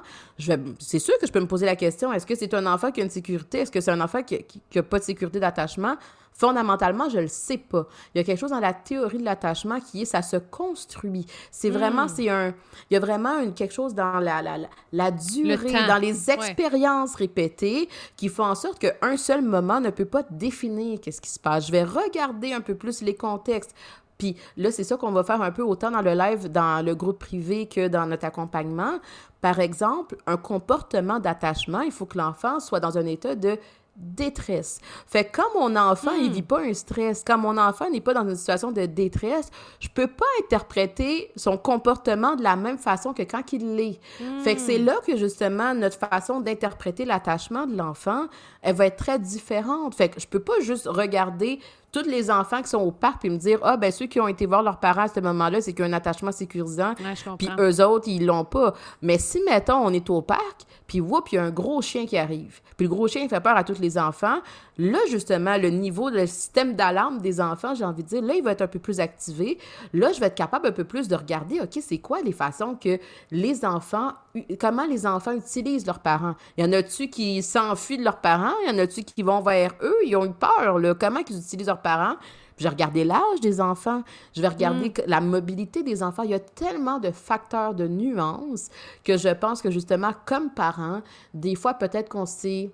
[0.78, 3.00] c'est sûr que je peux me poser la question, est-ce que c'est un enfant qui
[3.00, 3.58] a une sécurité?
[3.58, 5.96] Est-ce que c'est un enfant qui, qui, qui a pas de sécurité d'attachement?
[6.38, 7.86] Fondamentalement, je le sais pas.
[8.14, 11.26] Il y a quelque chose dans la théorie de l'attachement qui est ça se construit.
[11.50, 12.48] C'est vraiment, c'est un,
[12.90, 16.30] il y a vraiment une, quelque chose dans la, la, la, la durée, dans les
[16.30, 21.30] expériences répétées qui font en sorte qu'un seul moment ne peut pas définir qu'est-ce qui
[21.30, 21.68] se passe.
[21.68, 23.74] Je vais regarder un peu plus les contextes.
[24.18, 26.94] Puis là, c'est ça qu'on va faire un peu autant dans le live, dans le
[26.94, 28.98] groupe privé que dans notre accompagnement.
[29.40, 33.58] Par exemple, un comportement d'attachement, il faut que l'enfant soit dans un état de
[33.96, 34.78] détresse.
[35.06, 38.14] Fait que quand mon enfant, il vit pas un stress, quand mon enfant n'est pas
[38.14, 43.12] dans une situation de détresse, je peux pas interpréter son comportement de la même façon
[43.12, 44.00] que quand il l'est.
[44.42, 48.26] Fait que c'est là que justement notre façon d'interpréter l'attachement de l'enfant,
[48.62, 49.94] elle va être très différente.
[49.94, 51.60] Fait que je peux pas juste regarder
[51.92, 54.28] tous les enfants qui sont au parc et me dire ah ben ceux qui ont
[54.28, 56.94] été voir leurs parents à ce moment-là, c'est qu'il y a un attachement sécurisant.
[57.00, 57.34] Ouais.
[57.38, 58.74] Puis eux autres, ils l'ont pas.
[59.02, 62.06] Mais si, mettons, on est au parc, puis whoop, il y a un gros chien
[62.06, 62.60] qui arrive.
[62.76, 64.38] Puis le gros chien, il fait peur à tous les enfants.
[64.78, 68.42] Là, justement, le niveau, le système d'alarme des enfants, j'ai envie de dire, là, il
[68.42, 69.58] va être un peu plus activé.
[69.94, 72.74] Là, je vais être capable un peu plus de regarder, OK, c'est quoi les façons
[72.74, 72.98] que
[73.30, 74.12] les enfants,
[74.60, 76.34] comment les enfants utilisent leurs parents?
[76.56, 78.54] Il y en a-tu qui s'enfuient de leurs parents?
[78.64, 79.96] Il y en a-tu qui vont vers eux?
[80.04, 80.94] Ils ont eu peur, là.
[80.94, 82.16] Comment ils utilisent leurs parents?
[82.58, 84.02] Je vais regarder l'âge des enfants,
[84.34, 86.22] je vais regarder que- la mobilité des enfants.
[86.22, 88.68] Il y a tellement de facteurs de nuances
[89.04, 91.02] que je pense que justement, comme parents,
[91.34, 92.70] des fois, peut-être qu'on s'est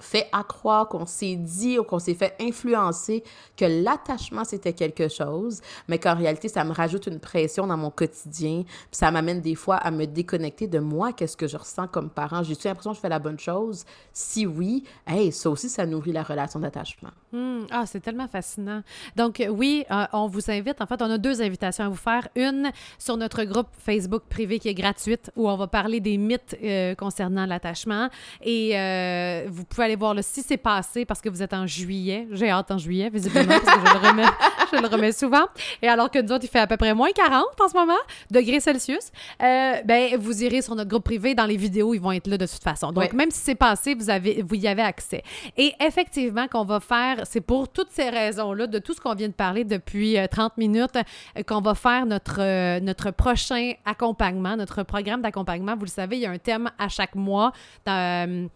[0.00, 3.22] fait accroire, qu'on s'est dit ou qu'on s'est fait influencer
[3.56, 7.90] que l'attachement, c'était quelque chose, mais qu'en réalité, ça me rajoute une pression dans mon
[7.90, 11.88] quotidien, puis ça m'amène des fois à me déconnecter de moi, qu'est-ce que je ressens
[11.88, 12.42] comme parent?
[12.42, 13.84] J'ai-tu l'impression que je fais la bonne chose?
[14.12, 17.10] Si oui, hey, ça aussi, ça nourrit la relation d'attachement.
[17.32, 18.82] Hmm, Ah, c'est tellement fascinant.
[19.16, 20.80] Donc, euh, oui, euh, on vous invite.
[20.82, 22.28] En fait, on a deux invitations à vous faire.
[22.36, 26.56] Une sur notre groupe Facebook privé qui est gratuite, où on va parler des mythes
[26.62, 28.08] euh, concernant l'attachement.
[28.42, 31.66] Et euh, vous pouvez aller voir le si c'est passé parce que vous êtes en
[31.66, 32.28] juillet.
[32.32, 34.22] J'ai hâte en juillet, visiblement, parce que je le remets,
[34.72, 35.44] je le remets souvent.
[35.80, 37.98] Et alors que nous autres, il fait à peu près moins 40 en ce moment,
[38.30, 39.10] degrés Celsius.
[39.42, 41.34] Euh, ben, vous irez sur notre groupe privé.
[41.34, 42.92] Dans les vidéos, ils vont être là de toute façon.
[42.92, 45.22] Donc, même si c'est passé, vous, avez, vous y avez accès.
[45.56, 49.28] Et effectivement, qu'on va faire, c'est pour toutes ces raisons-là, de tout ce qu'on vient
[49.28, 54.56] de parler depuis euh, 30 minutes, euh, qu'on va faire notre, euh, notre prochain accompagnement,
[54.56, 55.74] notre programme d'accompagnement.
[55.76, 57.52] Vous le savez, il y a un thème à chaque mois.
[57.84, 58.46] dans, euh,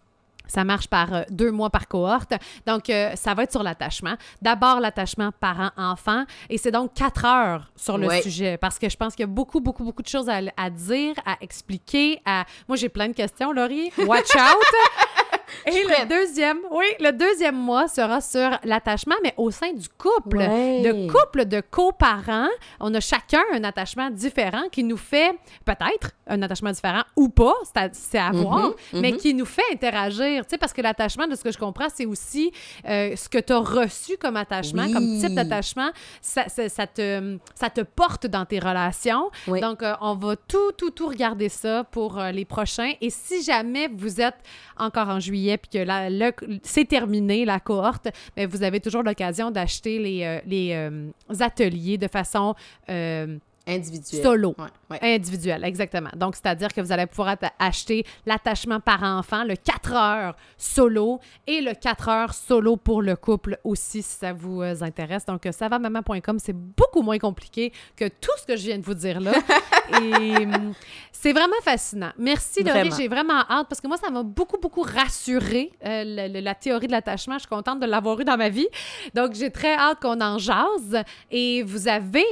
[0.47, 2.33] Ça marche par euh, deux mois par cohorte.
[2.65, 4.15] Donc, euh, ça va être sur l'attachement.
[4.41, 6.25] D'abord, l'attachement parent-enfant.
[6.49, 9.31] Et c'est donc quatre heures sur le sujet parce que je pense qu'il y a
[9.31, 12.21] beaucoup, beaucoup, beaucoup de choses à, à dire, à expliquer.
[12.25, 12.45] À...
[12.67, 13.91] Moi, j'ai plein de questions, Laurie.
[13.97, 15.15] Watch out!
[15.65, 20.37] Et le deuxième, oui, le deuxième mois sera sur l'attachement, mais au sein du couple.
[20.39, 25.31] De couple de coparents, on a chacun un attachement différent qui nous fait
[25.65, 27.53] peut-être un attachement différent ou pas,
[27.93, 29.17] c'est à, mhm, voir, mais mhm.
[29.17, 30.45] qui nous fait interagir.
[30.45, 32.51] Tu sais, parce que l'attachement, de ce que je comprends, c'est aussi
[32.87, 35.89] euh, ce que tu as reçu comme attachement, comme type d'attachement,
[36.21, 39.29] ça, ça, te, ça te porte dans tes relations.
[39.47, 42.93] Donc, euh, on va tout, tout, tout regarder ça pour euh, les prochains.
[43.01, 44.37] Et si jamais vous êtes
[44.77, 49.99] encore en juillet, puis que c'est terminé, la cohorte, mais vous avez toujours l'occasion d'acheter
[49.99, 52.55] les, euh, euh, ateliers de façon
[52.89, 53.37] euh,
[53.67, 54.23] individuelle.
[54.23, 54.55] Solo.
[55.01, 56.09] Individuel, exactement.
[56.15, 61.61] Donc, c'est-à-dire que vous allez pouvoir acheter l'attachement par enfant, le 4 heures solo et
[61.61, 65.25] le 4 heures solo pour le couple aussi, si ça vous intéresse.
[65.25, 69.19] Donc, savamaman.com, c'est beaucoup moins compliqué que tout ce que je viens de vous dire
[69.19, 69.33] là.
[70.01, 70.73] et hum,
[71.11, 72.11] c'est vraiment fascinant.
[72.17, 72.91] Merci, Laurie.
[72.97, 76.91] J'ai vraiment hâte parce que moi, ça m'a beaucoup, beaucoup rassuré, euh, la théorie de
[76.91, 77.35] l'attachement.
[77.35, 78.67] Je suis contente de l'avoir eu dans ma vie.
[79.13, 81.03] Donc, j'ai très hâte qu'on en jase.
[81.31, 82.25] Et vous avez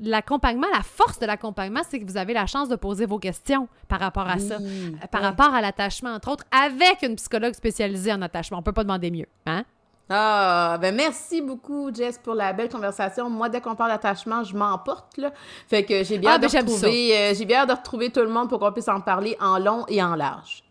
[0.00, 3.68] l'accompagnement, la force de l'accompagnement, c'est que vous avez la chance de poser vos questions
[3.88, 8.12] par rapport à ça, euh, par rapport à l'attachement, entre autres, avec une psychologue spécialisée
[8.12, 8.58] en attachement.
[8.58, 9.26] On peut pas demander mieux.
[9.46, 9.64] Hein?
[10.12, 13.30] Ah, ben merci beaucoup, Jess, pour la belle conversation.
[13.30, 15.32] Moi, dès qu'on parle d'attachement, je m'emporte, là.
[15.68, 18.28] Fait que j'ai bien, ah, de ben, retrouver, euh, j'ai bien de retrouver tout le
[18.28, 20.64] monde pour qu'on puisse en parler en long et en large.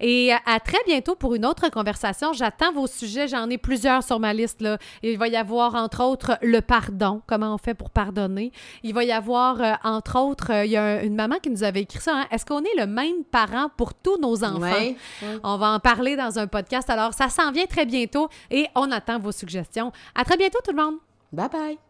[0.00, 2.32] Et à très bientôt pour une autre conversation.
[2.32, 3.28] J'attends vos sujets.
[3.28, 4.60] J'en ai plusieurs sur ma liste.
[4.60, 4.78] Là.
[5.02, 7.22] Il va y avoir, entre autres, le pardon.
[7.26, 8.52] Comment on fait pour pardonner?
[8.82, 11.62] Il va y avoir, euh, entre autres, euh, il y a une maman qui nous
[11.62, 12.20] avait écrit ça.
[12.20, 12.26] Hein.
[12.30, 14.94] Est-ce qu'on est le même parent pour tous nos enfants?
[15.42, 16.88] On va en parler dans un podcast.
[16.90, 19.92] Alors, ça s'en vient très bientôt et on attend vos suggestions.
[20.14, 20.96] À très bientôt, tout le monde.
[21.32, 21.89] Bye bye.